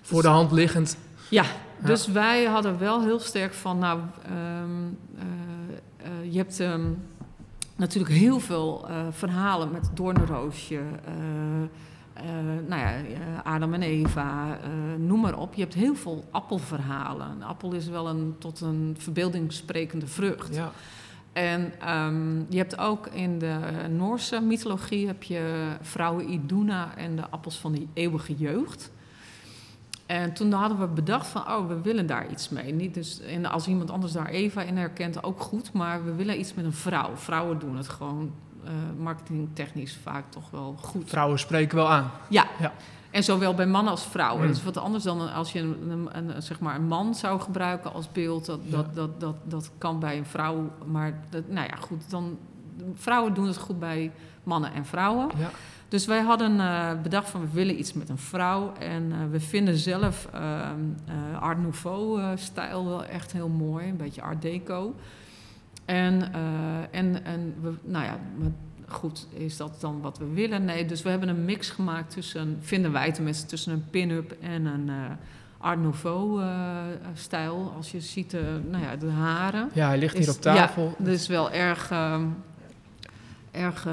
[0.00, 0.98] Voor de hand liggend.
[1.30, 1.86] ja, Ja.
[1.86, 4.32] dus wij hadden wel heel sterk van, nou, ehm,
[5.18, 5.24] eh,
[6.06, 6.90] eh, je hebt ehm,
[7.76, 10.80] natuurlijk heel veel eh, verhalen met Doornroosje,
[12.68, 12.94] nou ja,
[13.44, 14.58] Adam en Eva,
[14.98, 15.54] noem maar op.
[15.54, 17.30] Je hebt heel veel appelverhalen.
[17.30, 20.54] Een appel is wel een tot een verbeelding sprekende vrucht.
[20.54, 20.72] Ja.
[21.36, 23.58] En ehm, je hebt ook in de
[23.90, 28.90] Noorse mythologie heb je vrouwen Iduna en de appels van die eeuwige jeugd.
[30.06, 32.72] En toen hadden we bedacht van, oh, we willen daar iets mee.
[32.72, 35.72] Niet dus, en als iemand anders daar Eva in herkent, ook goed.
[35.72, 37.16] Maar we willen iets met een vrouw.
[37.16, 38.32] Vrouwen doen het gewoon
[38.64, 41.08] eh, marketingtechnisch vaak toch wel goed.
[41.08, 42.10] Vrouwen spreken wel aan.
[42.28, 42.46] Ja.
[42.58, 42.72] Ja.
[43.10, 44.42] En zowel bij mannen als vrouwen.
[44.42, 44.48] Mm.
[44.48, 47.40] Dat is wat anders dan als je een, een, een, zeg maar een man zou
[47.40, 48.46] gebruiken als beeld.
[48.46, 48.70] Dat, Ja.
[48.70, 50.70] dat, dat, dat, dat kan bij een vrouw.
[50.86, 52.10] Maar dat, nou ja, goed.
[52.10, 52.38] Dan,
[52.94, 55.30] vrouwen doen het goed bij mannen en vrouwen.
[55.38, 55.50] Ja.
[55.88, 58.72] Dus wij hadden eh, bedacht van we willen iets met een vrouw.
[58.78, 63.88] En eh, we vinden zelf ehm, eh, Art Nouveau-stijl wel echt heel mooi.
[63.88, 64.94] Een beetje Art Deco.
[65.84, 66.32] En,
[66.90, 68.18] en, en we, nou ja,
[68.88, 70.64] goed, is dat dan wat we willen?
[70.64, 74.64] Nee, dus we hebben een mix gemaakt tussen, vinden wij tenminste, tussen een pin-up en
[74.66, 74.94] een eh,
[75.58, 77.72] Art Nouveau-stijl.
[77.76, 79.70] Als je ziet, eh, nou ja, de haren.
[79.72, 80.94] ja, hij ligt hier Is- op tafel.
[80.98, 81.90] Ja, dus wel erg,
[83.50, 83.92] erg eh,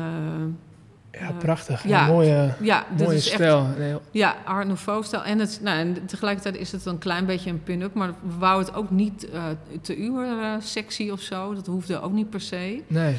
[1.19, 1.87] Ja, Eh, prachtig.
[1.87, 3.65] ja, Een mooie, Ja, mooie is echt stijl.
[3.75, 5.23] Heel- Ja, Art Nouveau-stijl.
[5.23, 7.93] En, het, nou, en tegelijkertijd is het een klein beetje een pin-up.
[7.93, 9.43] Maar we wouden het ook niet eh,
[9.81, 11.53] te uber-sexy of zo.
[11.53, 12.83] Dat hoefde ook niet per se.
[12.87, 13.17] Nee,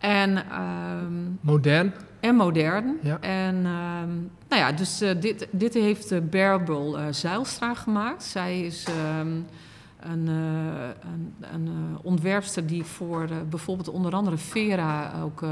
[0.00, 1.92] En, ehm, modern.
[2.20, 2.98] en modern.
[3.02, 3.20] Ja.
[3.20, 4.10] En ehm,
[4.48, 8.22] nou ja, dus eh, dit, dit heeft uh, Bearable eh Zeilstra gemaakt.
[8.22, 9.28] Zij is ehm,
[10.00, 15.50] een, eh, een, een eh, ontwerpster die voor eh, bijvoorbeeld onder andere Vera ook eh,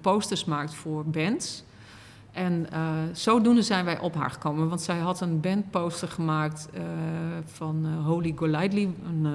[0.00, 1.64] posters maakt voor bands.
[2.32, 4.68] En eh, zodoende zijn wij op haar gekomen.
[4.68, 6.82] Want zij had een bandposter gemaakt eh,
[7.44, 8.82] van eh, Holy Golightly.
[8.82, 9.32] Een eh,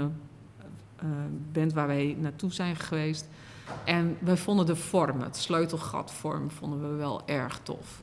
[0.96, 1.08] eh,
[1.52, 3.28] band waar wij naartoe zijn geweest.
[3.84, 8.02] En wij vonden de vorm, het sleutelgatvorm, vonden we wel erg tof.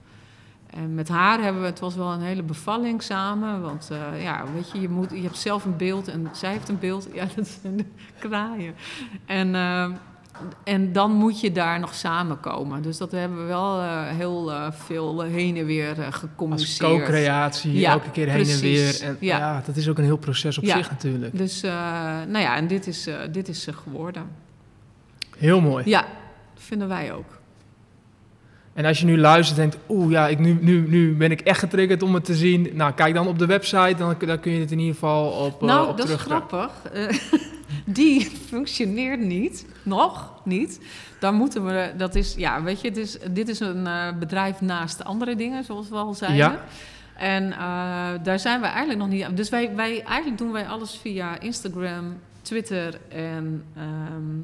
[0.71, 3.61] En met haar hebben we, het was wel een hele bevalling samen.
[3.63, 6.69] Want eh, ja, weet je, je, moet, je hebt zelf een beeld en zij heeft
[6.69, 7.09] een beeld.
[7.15, 7.85] Ja, dat zijn de
[8.19, 8.75] kraaien.
[9.27, 9.91] En, eh,
[10.65, 12.83] en dan moet je daar nog samenkomen.
[12.83, 16.91] Dus dat hebben we wel eh, heel veel heen en weer eh, Als gecommuniceerd.
[16.91, 19.03] co-creatie, Ja, elke keer heen en weer.
[19.03, 19.39] En Ja.
[19.39, 19.63] ja.
[19.67, 20.77] dat is ook een heel proces op Ja.
[20.77, 21.39] zich natuurlijk.
[21.39, 24.47] Dus, nou ja, en dit is, dit is ze geworden.
[25.39, 25.83] Heel mooi.
[25.87, 26.07] Ja,
[26.55, 27.39] vinden wij ook.
[28.79, 31.41] En als je nu luistert en denkt, oeh ja, ik, nu, nu, nu ben ik
[31.41, 32.71] echt getriggerd om het te zien.
[32.73, 35.61] Nou, kijk dan op de website, dan, dan kun je het in ieder geval op,
[35.61, 36.71] eh, Nou, op dat is grappig.
[36.93, 37.09] Eh,
[38.01, 39.67] die functioneert niet.
[39.83, 40.81] Nog niet.
[41.21, 44.61] Dan moeten we, dat is, ja, weet je, het is, dit is een eh, bedrijf
[44.61, 46.39] naast andere dingen, zoals we al zeiden.
[46.39, 46.65] Ja.
[47.17, 47.51] En
[48.23, 49.35] daar zijn we eigenlijk nog niet aan.
[49.35, 54.41] Dus wij, wij, eigenlijk doen wij alles via Instagram, Twitter en ehm,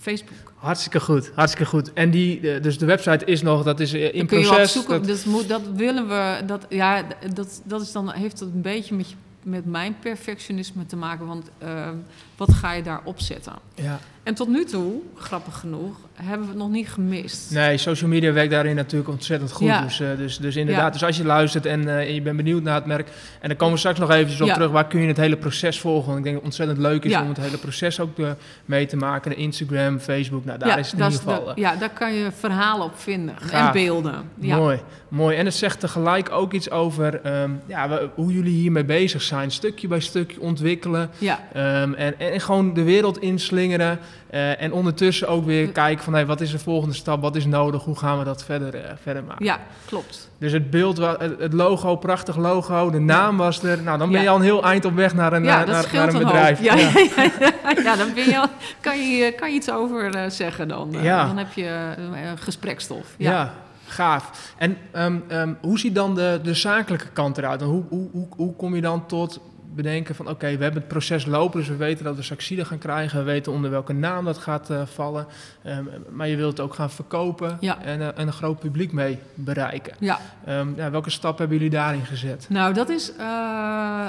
[0.00, 0.52] Facebook.
[0.54, 1.92] Hartstikke goed, hartstikke goed.
[1.92, 4.44] En die, eh, dus de website is nog, dat is eh, in Dan kun je
[4.46, 4.62] proces.
[4.64, 5.06] opzoeken.
[5.06, 6.40] dat- Dat, moet, dat willen we.
[6.46, 7.02] Dat, ja,
[7.34, 11.26] dat, dat is dan, heeft het een beetje met, met mijn perfectionisme te maken.
[11.26, 11.94] Want ehm,
[12.36, 13.52] wat ga je daar opzetten?
[13.74, 14.00] ja.
[14.22, 17.50] En tot nu toe, grappig genoeg, hebben we het nog niet gemist.
[17.50, 19.66] Nee, social media werkt daarin natuurlijk ontzettend goed.
[19.66, 19.82] Ja.
[19.82, 20.90] Dus, eh, dus, dus inderdaad, Ja.
[20.90, 23.08] dus als je luistert en, eh, en je bent benieuwd naar het merk...
[23.40, 24.54] en dan komen we straks nog eventjes op Ja.
[24.54, 24.70] terug...
[24.70, 26.06] waar kun je het hele proces volgen.
[26.06, 28.30] Want ik denk dat het ontzettend leuk is om het hele proces ook eh,
[28.64, 29.30] mee te maken.
[29.30, 31.44] De Instagram, Facebook, nou daar is het in ieder geval...
[31.54, 33.34] de- ja, daar kan je verhalen op vinden.
[33.40, 33.66] Gaaf.
[33.66, 34.14] En beelden.
[34.40, 34.56] Ja.
[34.56, 35.36] Mooi, mooi.
[35.36, 39.50] En het zegt tegelijk ook iets over ehm, ja, hoe jullie hiermee bezig zijn.
[39.50, 41.10] Stukje bij stukje ontwikkelen.
[41.52, 43.98] Ehm, en, en gewoon de wereld inslingeren.
[44.30, 47.46] Eh, en ondertussen ook weer kijken van hey, wat is de volgende stap, wat is
[47.46, 49.44] nodig, hoe gaan we dat verder, eh, verder maken.
[49.44, 50.28] ja, klopt.
[50.38, 50.98] Dus het beeld,
[51.38, 53.82] het logo, prachtig logo, de naam was er.
[53.82, 54.22] Nou, dan ben Ja.
[54.24, 56.62] je al een heel eind op weg naar een, ja, naar, naar, een een bedrijf.
[56.68, 56.90] Ja, ja.
[56.94, 58.46] Ja, ja, dan ben je al,
[58.80, 60.94] kan, je, kan je iets over eh, zeggen dan.
[60.94, 61.26] Eh, Ja.
[61.26, 61.64] Dan heb je
[61.96, 63.14] eh, gesprekstof.
[63.16, 63.30] Ja.
[63.30, 63.54] Ja.
[63.86, 64.52] gaaf.
[64.58, 67.60] En ehm, ehm, hoe ziet dan de, de zakelijke kant eruit?
[67.60, 69.40] En hoe, hoe, hoe, hoe kom je dan tot
[69.74, 70.28] bedenken van...
[70.28, 73.18] oké, we hebben het proces lopen, dus we weten dat we succide gaan krijgen.
[73.18, 75.26] We weten onder welke naam dat gaat eh, vallen.
[75.62, 77.82] Ehm, maar je wilt het ook gaan verkopen Ja.
[77.82, 79.94] en, eh, en een groot publiek mee bereiken.
[79.98, 80.18] ja.
[80.44, 82.46] Ehm, ja, welke stappen hebben jullie daarin gezet?
[82.48, 84.08] Nou, dat is eh,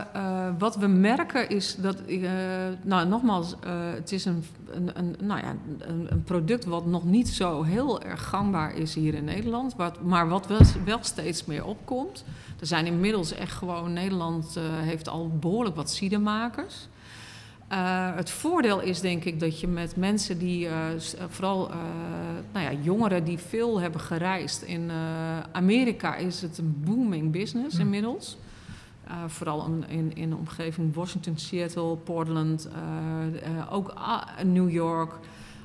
[0.58, 1.98] wat we merken is dat,
[2.84, 3.56] nou nogmaals,
[3.96, 4.44] het is een,
[4.74, 8.96] een, een, nou ja, een, een product wat nog niet zo heel erg gangbaar is
[8.96, 12.24] hier in Nederland, wat, maar wat wel, wel steeds meer opkomt.
[12.60, 16.88] Er zijn inmiddels echt gewoon, Nederland heeft al behoorlijk wat cidermakers.
[17.68, 21.72] Eh, het voordeel is denk ik dat je met mensen die, eh, eh, vooral
[22.54, 24.62] nou ja, jongeren die veel hebben gereisd.
[24.62, 24.92] In
[25.52, 27.82] Amerika is het een booming business Hm.
[27.82, 28.38] inmiddels.
[29.28, 32.70] Vooral in, in, in de omgeving Washington, Seattle, Portland,
[33.70, 33.94] ook
[34.44, 35.14] New York.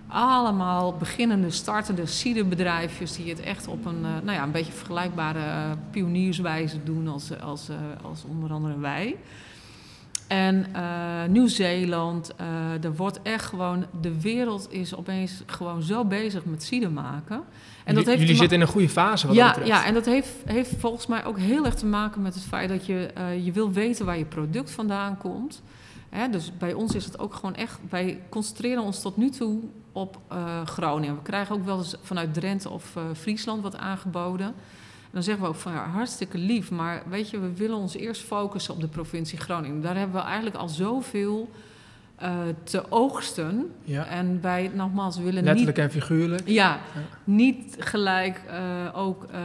[0.09, 6.83] Allemaal beginnende, startende ciderbedrijfjes die het echt op een, nou ja, een beetje vergelijkbare pionierswijze
[6.85, 7.69] doen als, als,
[8.03, 9.17] als onder andere wij.
[10.27, 10.83] En eh,
[11.29, 12.33] Nieuw-Zeeland,
[12.83, 17.37] er wordt echt gewoon, de wereld is opeens gewoon zo bezig met cider maken.
[17.37, 17.43] En
[17.85, 19.81] jullie dat heeft jullie zitten in een goede fase wat ja, dat betreft.
[19.81, 22.69] ja, en dat heeft, heeft volgens mij ook heel erg te maken met het feit
[22.69, 25.63] dat je, eh, je wil weten waar je product vandaan komt.
[26.09, 29.61] Hè, dus bij ons is het ook gewoon echt, wij concentreren ons tot nu toe
[29.93, 30.19] op
[30.65, 31.15] Groningen.
[31.15, 34.55] We krijgen ook wel eens vanuit Drenthe of Friesland wat aangeboden.
[35.17, 38.23] Dan zeggen we ook van ja, hartstikke lief, maar weet je, we willen ons eerst
[38.23, 39.83] focussen op de provincie Groningen.
[39.83, 41.51] Daar hebben we eigenlijk al zoveel
[42.17, 43.73] eh, te oogsten.
[43.83, 44.07] Ja.
[44.07, 46.49] En wij, nogmaals, willen niet Letterlijk en figuurlijk.
[46.49, 47.01] ja, Ja.
[47.25, 49.41] niet gelijk eh, ook eh,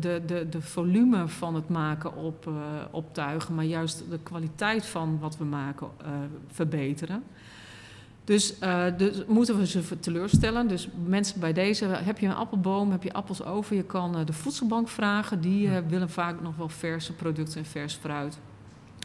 [0.00, 2.50] de, de, de volume van het maken op,
[2.90, 5.88] optuigen, maar juist de kwaliteit van wat we maken
[6.52, 7.22] verbeteren.
[8.24, 10.68] Dus, eh, dus moeten we ze teleurstellen.
[10.68, 14.26] Dus mensen bij deze, heb je een appelboom, heb je appels over, je kan eh,
[14.26, 15.40] de voedselbank vragen.
[15.40, 18.38] Die eh, willen vaak nog wel verse producten en vers fruit.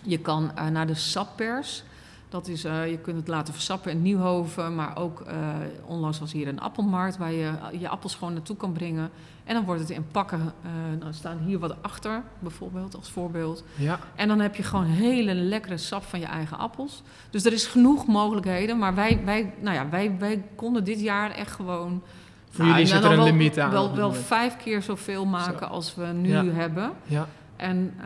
[0.04, 1.84] Je kan naar de sappers.
[2.30, 5.34] Dat is, eh, je kunt het laten versappen in Nieuwhoven, maar ook uh,
[5.86, 9.10] onlangs was hier een appelmarkt waar je je appels gewoon naartoe kan brengen.
[9.44, 13.64] En dan wordt het in pakken, uh, dan staan hier wat achter, bijvoorbeeld, als voorbeeld.
[13.76, 14.00] Ja.
[14.16, 17.04] En dan heb je gewoon hele lekkere sap van je eigen appels.
[17.30, 21.32] Dus er is genoeg mogelijkheden, maar wij, wij, nou ja, wij, wij konden dit jaar
[21.32, 22.02] echt gewoon...
[22.50, 23.72] Voor jullie zit er een wel, limiet aan.
[23.72, 25.74] Wel, wel vijf keer zoveel maken Zo.
[25.74, 26.44] als we nu Ja.
[26.44, 26.92] hebben.
[27.04, 27.28] Ja.
[27.60, 28.06] En, uh,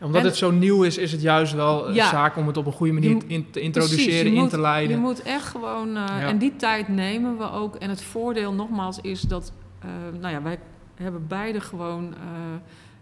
[0.00, 2.08] Omdat En- het zo nieuw is, is het juist wel een Ja.
[2.08, 4.96] zaak om het op een goede manier in, te introduceren, in moet- te leiden.
[4.96, 5.88] Je moet echt gewoon...
[5.88, 6.20] uh, Ja.
[6.20, 7.74] En die tijd nemen we ook.
[7.76, 9.52] En het voordeel nogmaals is dat...
[9.84, 9.90] uh,
[10.20, 10.58] nou ja, wij
[10.94, 12.14] hebben beide gewoon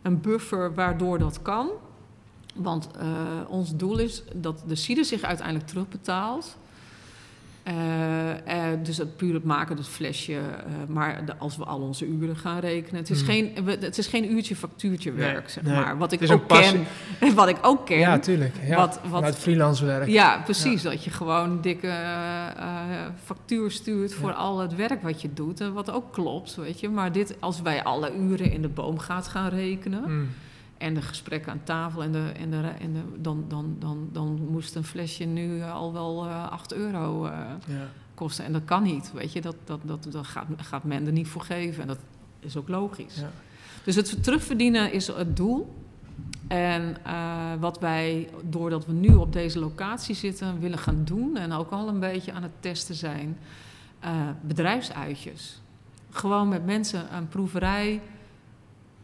[0.03, 1.69] een buffer waardoor dat kan.
[2.55, 2.89] Want
[3.49, 6.57] ons doel is dat de cider zich uiteindelijk terugbetaalt.
[7.69, 8.35] Uh, uh,
[8.83, 10.33] dus het puur het maken, het flesje.
[10.33, 10.39] uh,
[10.89, 13.01] maar de, als we al onze uren gaan rekenen.
[13.01, 13.27] Het is, Hmm.
[13.29, 15.75] geen, het is geen uurtje factuurtje Nee, werk, zeg nee.
[15.75, 15.99] maar.
[15.99, 16.87] Wat ik ook ken.
[17.35, 17.99] Wat ik ook ken.
[17.99, 18.55] Ja, tuurlijk.
[18.65, 18.77] Ja.
[18.77, 20.09] Wat- wat- freelance werk.
[20.09, 20.83] Ja, precies.
[20.83, 24.35] Dat je gewoon een dikke eh, eh, factuur stuurt voor Ja.
[24.37, 25.61] al het werk wat je doet.
[25.61, 26.89] En wat ook klopt, weet je.
[26.89, 30.03] Maar dit, als wij alle uren in de boom gaat gaan rekenen...
[30.07, 30.29] Mm.
[30.81, 32.03] En de gesprekken aan tafel...
[32.03, 35.93] En de, en de, en de, dan, dan, dan, dan moest een flesje nu al
[35.93, 37.33] wel eh 8 euro eh,
[37.67, 37.87] Ja.
[38.15, 38.45] kosten.
[38.45, 39.41] En dat kan niet, weet je.
[39.41, 41.83] Dat, dat, dat, dat gaat, gaat men er niet voor geven.
[41.83, 41.99] En dat
[42.39, 43.17] is ook logisch.
[43.17, 43.31] Ja.
[43.85, 45.75] Dus het terugverdienen is het doel.
[46.49, 51.37] En eh, wat wij, doordat we nu op deze locatie zitten, willen gaan doen...
[51.37, 53.39] en ook al een beetje aan het testen zijn...
[54.01, 54.11] eh,
[54.43, 55.61] bedrijfsuitjes.
[56.11, 58.01] Gewoon met mensen een proeverij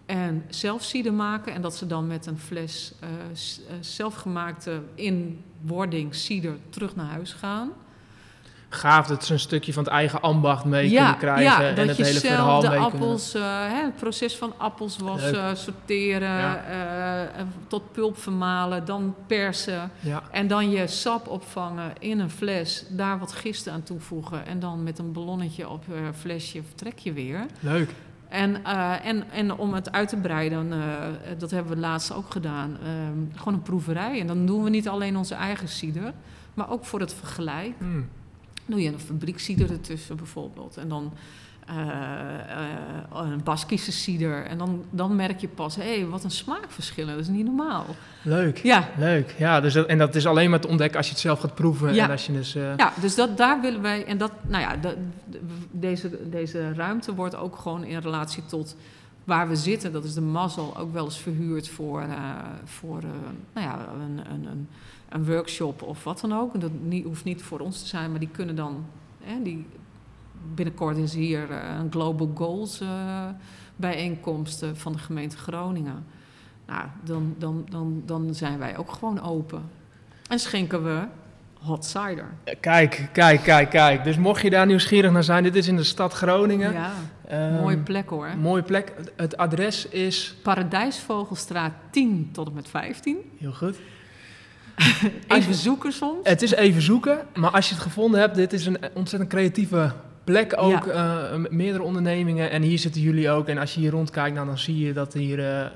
[0.07, 1.52] en zelf cider maken...
[1.52, 3.09] en dat ze dan met een fles eh,
[3.80, 7.72] zelfgemaakte inwording cider terug naar huis gaan...
[8.68, 11.42] Gaaf dat ze een stukje van het eigen ambacht mee kunnen krijgen.
[11.42, 14.36] Ja, en dat het je hele zelf verhaal de mee appels, eh, hè, het proces
[14.36, 16.62] van appels wassen, sorteren, Ja.
[17.66, 19.90] tot pulp vermalen, dan persen.
[20.30, 24.46] En dan je sap opvangen in een fles, daar wat gisten aan toevoegen.
[24.46, 27.46] En dan met een ballonnetje op eh flesje vertrek je weer.
[27.61, 27.90] Leuk.
[28.37, 30.78] En, eh, en, en om het uit te breiden, eh,
[31.39, 32.89] dat hebben we laatst ook gedaan, eh,
[33.39, 34.20] gewoon een proeverij.
[34.20, 36.12] En dan doen we niet alleen onze eigen cider,
[36.55, 38.09] maar ook voor het vergelijk Mm.
[38.66, 40.76] doe je een fabriekscider ertussen bijvoorbeeld.
[40.76, 41.12] En dan
[41.66, 41.74] eh,
[43.23, 44.45] een Baskische cider.
[44.47, 47.14] En dan, dan merk je pas, hé, hey, wat een smaakverschillen.
[47.14, 47.85] Dat is niet normaal.
[48.23, 48.59] Leuk.
[48.59, 49.35] Ja, Leuk.
[49.39, 51.55] Ja, dus dat, en dat is alleen maar te ontdekken als je het zelf gaat
[51.55, 51.95] proeven.
[51.95, 52.05] Ja.
[52.05, 52.55] En als je dus...
[52.55, 54.05] eh, ja dus dat, daar willen wij...
[54.05, 54.97] En dat, nou ja, de-
[55.31, 55.41] de-
[55.71, 58.77] deze, deze ruimte wordt ook gewoon in relatie tot
[59.25, 59.93] waar we zitten.
[59.93, 62.19] Dat is de mazzel ook wel eens verhuurd voor, eh,
[62.64, 63.05] voor eh,
[63.55, 64.69] nou ja, een, een, een,
[65.09, 66.55] een workshop of wat dan ook.
[66.55, 68.85] En dat niet, hoeft niet voor ons te zijn, maar die kunnen dan...
[69.23, 69.67] Hè, die,
[70.55, 72.88] binnenkort is hier eh, een Global Goals eh,
[73.76, 76.05] bijeenkomst eh, van de gemeente Groningen.
[76.66, 79.62] Nou, dan, dan, dan, dan zijn wij ook gewoon open.
[80.28, 81.01] En schenken we
[81.61, 82.26] hot cider.
[82.61, 84.05] Kijk, kijk, kijk, kijk.
[84.05, 86.72] Dus mocht je daar nieuwsgierig naar zijn, dit is in de stad Groningen.
[86.72, 86.92] Ja,
[87.28, 88.28] Ehm, mooie plek hoor.
[88.40, 88.92] Mooie plek.
[89.16, 90.36] Het adres is...
[90.42, 93.16] Paradijsvogelstraat 10 tot en met 15.
[93.38, 93.76] Heel goed.
[95.28, 96.28] Even zoeken soms.
[96.28, 99.92] Het is even zoeken, maar als je het gevonden hebt, dit is een ontzettend creatieve
[100.27, 100.87] plek ook.
[100.87, 103.49] eh, meerdere ondernemingen en hier zitten jullie ook.
[103.49, 105.70] En als je hier rondkijkt, nou, dan zie je dat hier eh, eh,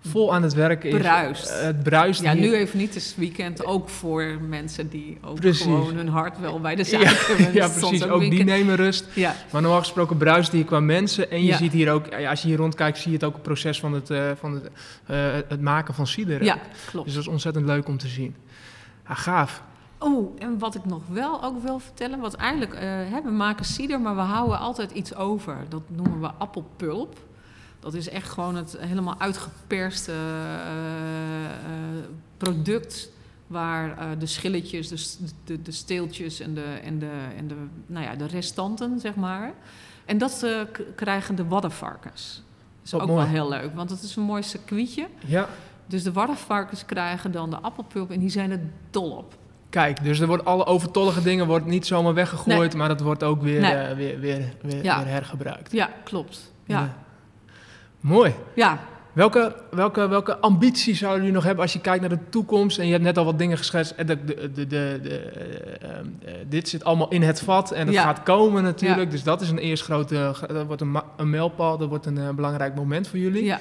[0.00, 0.96] vol aan het werken is.
[0.98, 1.60] Bruist.
[1.62, 2.40] Het bruist Ja, hier.
[2.40, 5.62] nu even niet, het weekend ook voor mensen die ook Precies.
[5.62, 7.54] gewoon hun hart wel bij de zaak Ja, hebben.
[7.54, 8.06] ja, precies.
[8.06, 9.06] Ook die nemen rust.
[9.14, 11.30] Ja, Maar normaal gesproken bruist hier qua mensen.
[11.30, 13.80] En je ziet hier ook, als je hier rondkijkt, zie je het ook het proces
[13.80, 14.70] van het, van het,
[15.48, 16.44] het maken van cider.
[16.44, 16.58] ja
[16.90, 17.04] klopt.
[17.06, 18.34] Dus dat is ontzettend leuk om te zien.
[19.08, 19.62] Ja, gaaf.
[19.98, 23.64] Oh, en wat ik nog wel ook wil vertellen, wat eigenlijk, eh, hè, we maken
[23.64, 25.56] cider, maar we houden altijd iets over.
[25.68, 27.16] Dat noemen we appelpulp.
[27.80, 31.50] Dat is echt gewoon het helemaal uitgeperste eh, eh,
[32.36, 33.10] product
[33.46, 37.54] waar de schilletjes, de, de, de steeltjes en de, en, de, en de,
[37.86, 39.52] nou ja, de restanten, zeg maar.
[40.04, 40.46] En dat
[40.94, 42.42] krijgen de waddenvarkens.
[42.76, 43.20] Dat is Wat ook mooi.
[43.22, 45.06] wel heel leuk, want het is een mooi circuitje.
[45.26, 45.48] Ja,
[45.86, 49.36] Dus de waddenvarkens krijgen dan de appelpulp en die zijn er dol op.
[49.70, 50.04] kijk.
[50.04, 53.60] Dus er wordt alle overtollige dingen wordt niet zomaar weggegooid, maar dat wordt ook weer,
[53.60, 53.72] Nee.
[53.72, 54.98] eh, weer, weer, weer, Ja.
[54.98, 55.72] weer hergebruikt.
[55.72, 56.52] Ja, klopt.
[56.64, 56.96] Ja,
[58.00, 58.34] Mooi.
[58.54, 58.78] ja.
[59.12, 62.78] Welke, welke, welke ambitie zouden jullie nog hebben als je kijkt naar de toekomst?
[62.78, 63.92] En je hebt net al wat dingen geschetst.
[63.96, 66.04] En de, de, de, de, de, eh, eh,
[66.48, 68.02] dit zit allemaal in het vat en het Ja.
[68.02, 69.10] gaat komen natuurlijk.
[69.10, 72.28] Dus dat is een eerst grote, dat wordt een, een mijlpaal, dat wordt een eh,
[72.30, 73.44] belangrijk moment voor jullie.
[73.44, 73.58] ja.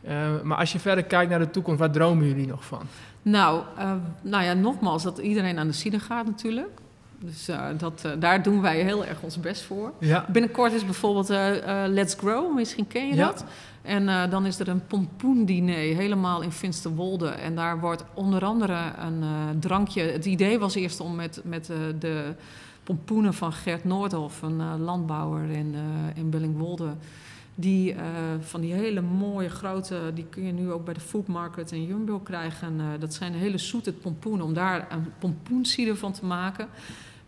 [0.00, 2.82] Eh, maar als je verder kijkt naar de toekomst, waar dromen jullie nog van?
[3.22, 3.92] Nou, eh,
[4.22, 6.80] nou ja, nogmaals, dat iedereen aan de cider gaat natuurlijk.
[7.18, 9.92] Dus eh, dat, daar doen wij heel erg ons best voor.
[9.98, 11.28] Ja, Binnenkort is bijvoorbeeld
[11.88, 13.26] Let's Grow, misschien ken je Ja.
[13.26, 13.44] dat.
[13.82, 17.28] En dan is er een pompoendiner helemaal in Finsterwolde.
[17.28, 19.24] En daar wordt onder andere een
[19.60, 20.02] drankje...
[20.02, 21.66] Het idee was eerst om met, met
[21.98, 22.34] de
[22.84, 24.42] pompoenen van Gert Noordhoff...
[24.42, 25.74] een landbouwer in,
[26.14, 26.88] in Bellingwolde...
[27.60, 28.02] Die eh,
[28.40, 31.84] van die hele mooie grote, die kun je nu ook bij de Food Market en
[31.84, 32.80] Jumbo krijgen.
[32.80, 36.68] Eh, dat zijn hele zoete pompoenen, om daar een pompoencider van te maken.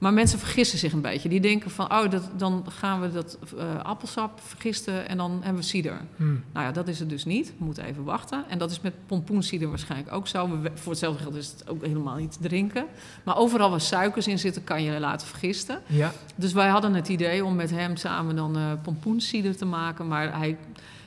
[0.01, 1.29] Maar mensen vergissen zich een beetje.
[1.29, 5.61] Die denken van, oh, dat, dan gaan we dat eh, appelsap vergisten en dan hebben
[5.63, 6.01] we cider.
[6.17, 6.25] Hm.
[6.53, 7.53] Nou ja, dat is het dus niet.
[7.59, 8.45] We moeten even wachten.
[8.49, 10.61] En dat is met pompoencider waarschijnlijk ook zo.
[10.61, 12.87] We- Voor hetzelfde geld is het ook helemaal niet te drinken.
[13.25, 15.81] Maar overal waar suikers in zitten, kan je laten vergisten.
[15.87, 16.13] ja.
[16.37, 20.09] Dus wij hadden het idee om met hem samen dan eh pompoencider te maken.
[20.09, 20.57] Maar hij,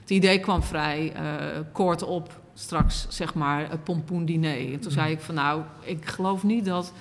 [0.02, 1.24] het idee kwam vrij eh,
[1.72, 4.74] kort op straks, zeg maar, het pompoendiner.
[4.74, 6.94] En toen zei ik van nou, ik geloof niet dat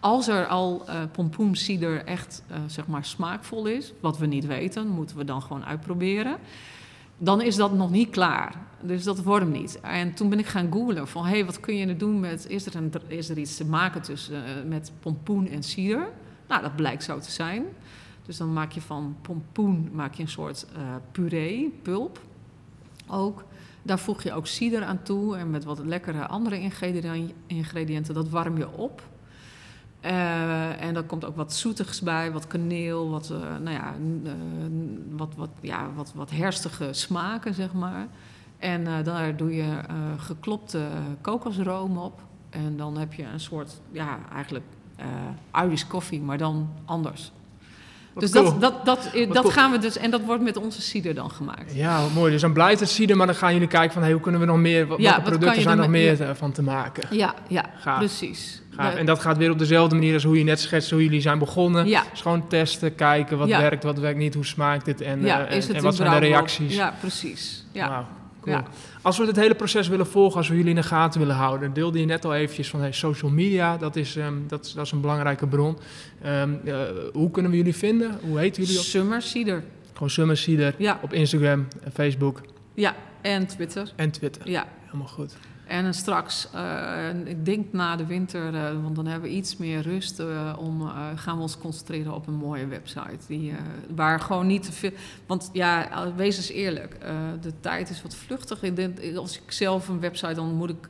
[0.00, 3.92] als er al eh pompoencider echt, eh, zeg maar, smaakvol is...
[4.00, 6.36] wat we niet weten, moeten we dan gewoon uitproberen...
[7.18, 8.54] dan is dat nog niet klaar.
[8.80, 9.80] Dus dat wordt hem niet.
[9.80, 12.46] En toen ben ik gaan googlen van, hé, hey, wat kun je er doen met...
[12.48, 16.08] Is er, een, is er iets te maken tussen, eh, met pompoen en cider?
[16.48, 17.64] Nou, dat blijkt zo te zijn.
[18.26, 20.66] Dus dan maak je van pompoen maak je een soort
[21.12, 22.20] puree, pulp
[23.06, 23.44] ook.
[23.82, 26.70] Daar voeg je ook cider aan toe en met wat lekkere andere
[27.46, 29.02] ingrediënten dat warm je op.
[30.00, 33.94] Eh, en er komt ook wat zoetigs bij, wat kaneel, wat, eh, nou ja,
[34.24, 34.32] eh,
[35.10, 38.06] wat, wat, ja, wat, wat herstige smaken, zeg maar.
[38.58, 39.66] En daar doe je
[40.16, 40.82] geklopte
[41.20, 42.20] kokosroom op.
[42.50, 44.64] En dan heb je een soort, ja, eigenlijk
[45.64, 47.32] Irish koffie, maar dan anders.
[48.12, 48.58] Wat dus cool.
[48.58, 49.50] dat, dat, dat, dat cool.
[49.50, 51.74] gaan we dus, en dat wordt met onze cider dan gemaakt.
[51.74, 52.32] Ja, wat mooi.
[52.32, 54.46] Dus dan blijft het cider, maar dan gaan jullie kijken van hey, hoe kunnen we
[54.46, 57.16] nog meer, wat, Ja, welke producten zijn er nog meer van te maken.
[57.16, 57.98] Ja, ja, Gaaf.
[57.98, 58.62] precies.
[58.84, 58.94] Gaaf.
[58.94, 61.38] En dat gaat weer op dezelfde manier als hoe je net schetst, hoe jullie zijn
[61.38, 61.86] begonnen.
[61.86, 63.60] ja, Dus gewoon testen, kijken wat Ja.
[63.60, 66.10] werkt, wat werkt niet, hoe smaakt het en, ja, eh, en, het en wat zijn
[66.10, 66.74] de reacties.
[66.76, 67.64] Ja, precies.
[67.72, 68.08] Ja.
[68.40, 68.60] Cool.
[69.02, 71.72] Als we dit hele proces willen volgen, als we jullie in de gaten willen houden,
[71.72, 74.84] deelde je net al eventjes van hey, social media, dat is, ehm, dat, is- dat
[74.86, 75.78] is een belangrijke bron.
[76.22, 76.74] Ehm, eh,
[77.12, 78.18] hoe kunnen we jullie vinden?
[78.22, 78.78] Hoe heten jullie?
[78.78, 78.84] Op?
[78.84, 79.62] Summer cider.
[79.92, 82.40] Gewoon Summer Cider Ja, op Instagram, en Facebook
[82.74, 83.92] ja, en Twitter.
[83.96, 84.50] en Twitter.
[84.50, 85.36] Ja, Helemaal goed.
[85.68, 89.80] En straks, eh, ik denk na de winter, eh, want dan hebben we iets meer
[89.80, 93.26] rust, eh, om, gaan we ons concentreren op een mooie website.
[93.26, 93.54] Die,
[93.94, 94.90] waar gewoon niet te veel.
[95.26, 96.96] Want ja, wees eens eerlijk,
[97.40, 98.60] de tijd is wat vluchtig.
[99.16, 100.88] Als ik zelf een website, dan moet ik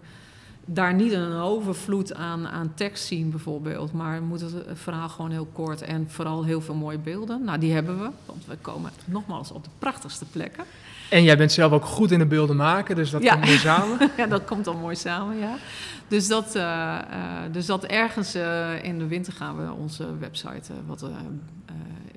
[0.64, 3.92] daar niet een overvloed aan, aan tekst zien, bijvoorbeeld.
[3.92, 7.44] Maar moet het verhaal gewoon heel kort en vooral heel veel mooie beelden.
[7.44, 10.64] Nou, die hebben we, want we komen nogmaals op de prachtigste plekken.
[11.08, 13.32] En jij bent zelf ook goed in de beelden maken, dus dat Ja.
[13.32, 13.98] komt weer samen.
[14.16, 15.56] ja, dat komt al mooi samen, ja.
[16.08, 17.02] Dus dat, eh, eh,
[17.52, 21.04] dus dat ergens eh, in de winter gaan we onze website wat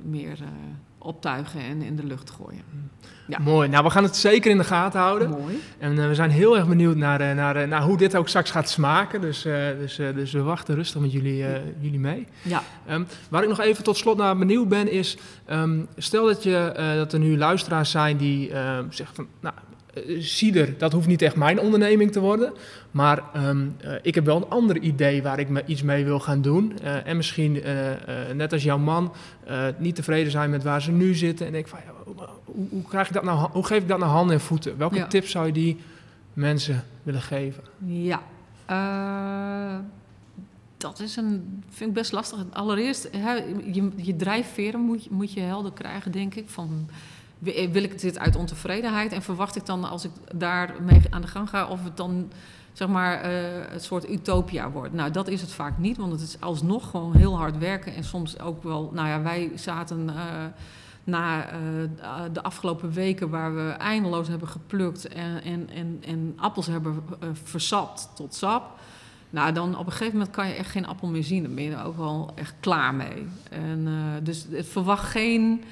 [0.04, 0.38] meer
[1.02, 2.64] optuigen en in de lucht gooien.
[3.32, 3.39] Ja.
[3.39, 3.70] Mooi.
[3.70, 5.30] Nou, we gaan het zeker in de gaten houden.
[5.30, 5.62] Mooi.
[5.80, 8.28] En eh, we zijn heel erg benieuwd naar, eh, naar, eh, naar hoe dit ook
[8.28, 9.22] straks gaat smaken.
[9.22, 9.41] Dus,
[9.80, 11.45] dus, dus we wachten rustig met jullie,
[11.80, 12.28] jullie mee.
[12.41, 15.18] Ja, Ehm, waar ik nog even tot slot naar benieuwd ben is...
[15.45, 19.28] ehm, stel dat, je, dat er nu luisteraars zijn die ehm, zeggen van...
[19.39, 19.56] Nou,
[19.94, 22.54] eh, cider, dat hoeft niet echt mijn onderneming te worden.
[22.92, 26.20] Maar ehm, eh, ik heb wel een ander idee waar ik me iets mee wil
[26.20, 26.80] gaan doen.
[26.80, 27.92] Eh, en misschien, eh,
[28.30, 29.14] eh, net als jouw man,
[29.46, 31.46] eh, niet tevreden zijn met waar ze nu zitten.
[31.46, 31.92] En denk van, ja,
[32.46, 34.78] hoe, hoe, krijg ik dat nou, hoe geef ik dat nou handen en voeten?
[34.78, 35.08] Welke Ja.
[35.08, 35.78] tips zou je die
[36.34, 37.64] mensen willen geven?
[37.86, 38.22] Ja,
[40.78, 42.46] dat is een, vind ik best lastig.
[42.52, 43.34] Allereerst, hè,
[43.72, 46.50] je, je drijfveren moet, moet je helder krijgen, denk ik.
[46.50, 46.89] Van,
[47.42, 51.50] wil ik dit uit ontevredenheid en verwacht ik dan als ik daarmee aan de gang
[51.50, 52.32] ga of het dan
[52.74, 53.32] zeg maar uh,
[53.70, 54.94] het soort utopia wordt.
[54.94, 58.04] Nou, dat is het vaak niet, want het is alsnog gewoon heel hard werken en
[58.04, 60.16] soms ook wel, nou ja, wij zaten uh,
[61.04, 61.46] na
[62.32, 68.10] de afgelopen weken waar we eindeloos hebben geplukt en, en, en, en appels hebben versapt
[68.16, 68.80] tot sap.
[69.30, 71.44] Nou, dan op een gegeven moment kan je echt geen appel meer zien.
[71.44, 73.28] Dan ben je er ook wel echt klaar mee.
[73.50, 73.88] En,
[74.24, 75.64] dus verwacht geen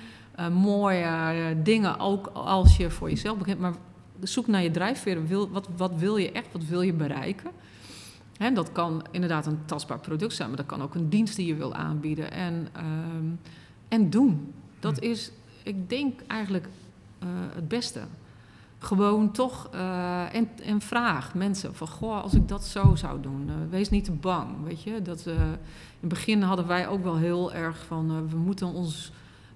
[0.52, 3.60] mooie dingen, ook als je voor jezelf begint.
[3.60, 3.74] Maar
[4.22, 5.28] zoek naar je drijfveren.
[5.28, 6.48] Wil, wat, wat wil je echt?
[6.52, 7.52] Wat wil je bereiken?
[8.38, 11.48] Hè, dat kan inderdaad een tastbaar product zijn, maar dat kan ook een dienst die
[11.48, 12.32] je wil aanbieden.
[12.32, 13.26] En, ehm,
[13.88, 14.54] en doen.
[14.80, 15.32] Dat is,
[15.64, 16.68] ik denk eigenlijk
[17.24, 18.02] uh, het beste.
[18.78, 23.46] Gewoon toch, uh, en, en vraag mensen van, goh, als ik dat zo zou doen,
[23.48, 25.02] uh, wees niet te bang, weet je.
[25.02, 25.36] Dat, in
[26.00, 29.12] het begin hadden wij ook wel heel erg van, we moeten ons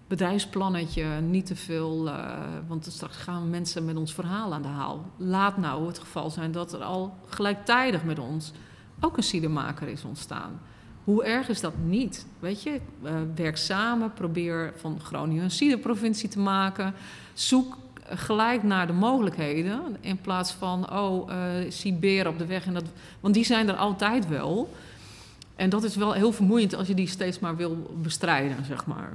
[0.07, 2.37] bedrijfsplannetje, niet te veel, uh,
[2.67, 5.05] want straks gaan mensen met ons verhaal aan de haal.
[5.17, 8.51] Laat nou het geval zijn dat er al gelijktijdig met ons
[8.99, 10.61] ook een siedemaker is ontstaan.
[11.03, 12.25] Hoe erg is dat niet?
[12.39, 16.93] Weet je, uh, werk samen, probeer van Groningen een ciderprovincie te maken.
[17.33, 17.77] Zoek
[18.09, 21.29] gelijk naar de mogelijkheden in plaats van, oh,
[21.83, 22.65] uh, op de weg.
[22.65, 22.85] En dat,
[23.19, 24.73] want die zijn er altijd wel.
[25.55, 29.13] En dat is wel heel vermoeiend als je die steeds maar wil bestrijden, zeg maar.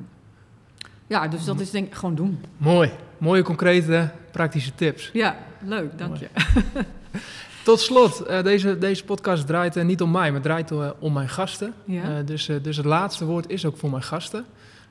[1.08, 2.44] Ja, dus dat is denk ik gewoon doen.
[2.56, 2.90] Mooi.
[3.18, 5.10] Mooie, concrete, praktische tips.
[5.12, 5.98] Ja, leuk.
[5.98, 6.28] Dank je.
[7.64, 11.12] Tot slot, uh, deze, deze podcast draait uh, niet om mij, maar draait uh, om
[11.12, 11.74] mijn gasten.
[11.84, 12.22] Ja.
[12.22, 14.44] dus, dus het laatste woord is ook voor mijn gasten.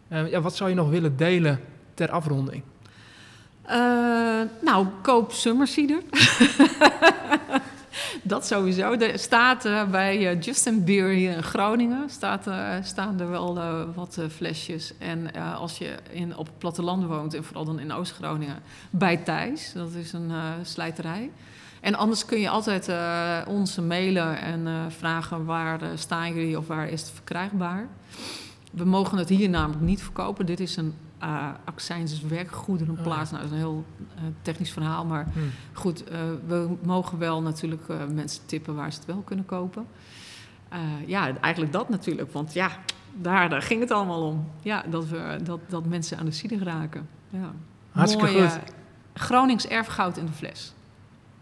[0.10, 1.60] ja, wat zou je nog willen delen
[1.94, 2.64] ter afronding?
[4.62, 6.02] nou, koop Summer Cider.
[8.24, 8.92] dat sowieso.
[8.92, 13.56] Er staat uh, bij uh, Justin Beer hier in Groningen staat, uh, staan er wel
[13.96, 14.94] wat flesjes.
[14.98, 19.74] En als je in, op het platteland woont, en vooral dan in Oost-Groningen, bij Thijs.
[19.74, 20.32] Dat is een
[20.62, 21.32] slijterij.
[21.82, 22.92] En anders kun je altijd
[23.48, 27.88] ons mailen en vragen waar staan jullie of waar is het verkrijgbaar.
[28.72, 30.46] We mogen het hier namelijk niet verkopen.
[30.46, 30.94] Dit is een
[31.24, 33.32] uh, accijns werkgoederen oh, plaats.
[33.32, 35.50] Nou, dat is een heel uh, technisch verhaal, maar hmm.
[35.74, 39.86] goed, uh, we mogen wel natuurlijk mensen tippen waar ze het wel kunnen kopen.
[41.06, 42.70] ja, eigenlijk dat natuurlijk, want ja,
[43.22, 44.52] daar, daar ging het allemaal om.
[44.62, 47.08] Ja, dat, we, dat, dat mensen aan de cider raken.
[47.30, 47.52] Ja.
[47.92, 48.60] Hartstikke Mooi, goed.
[49.14, 50.74] Gronings erfgoud in de fles.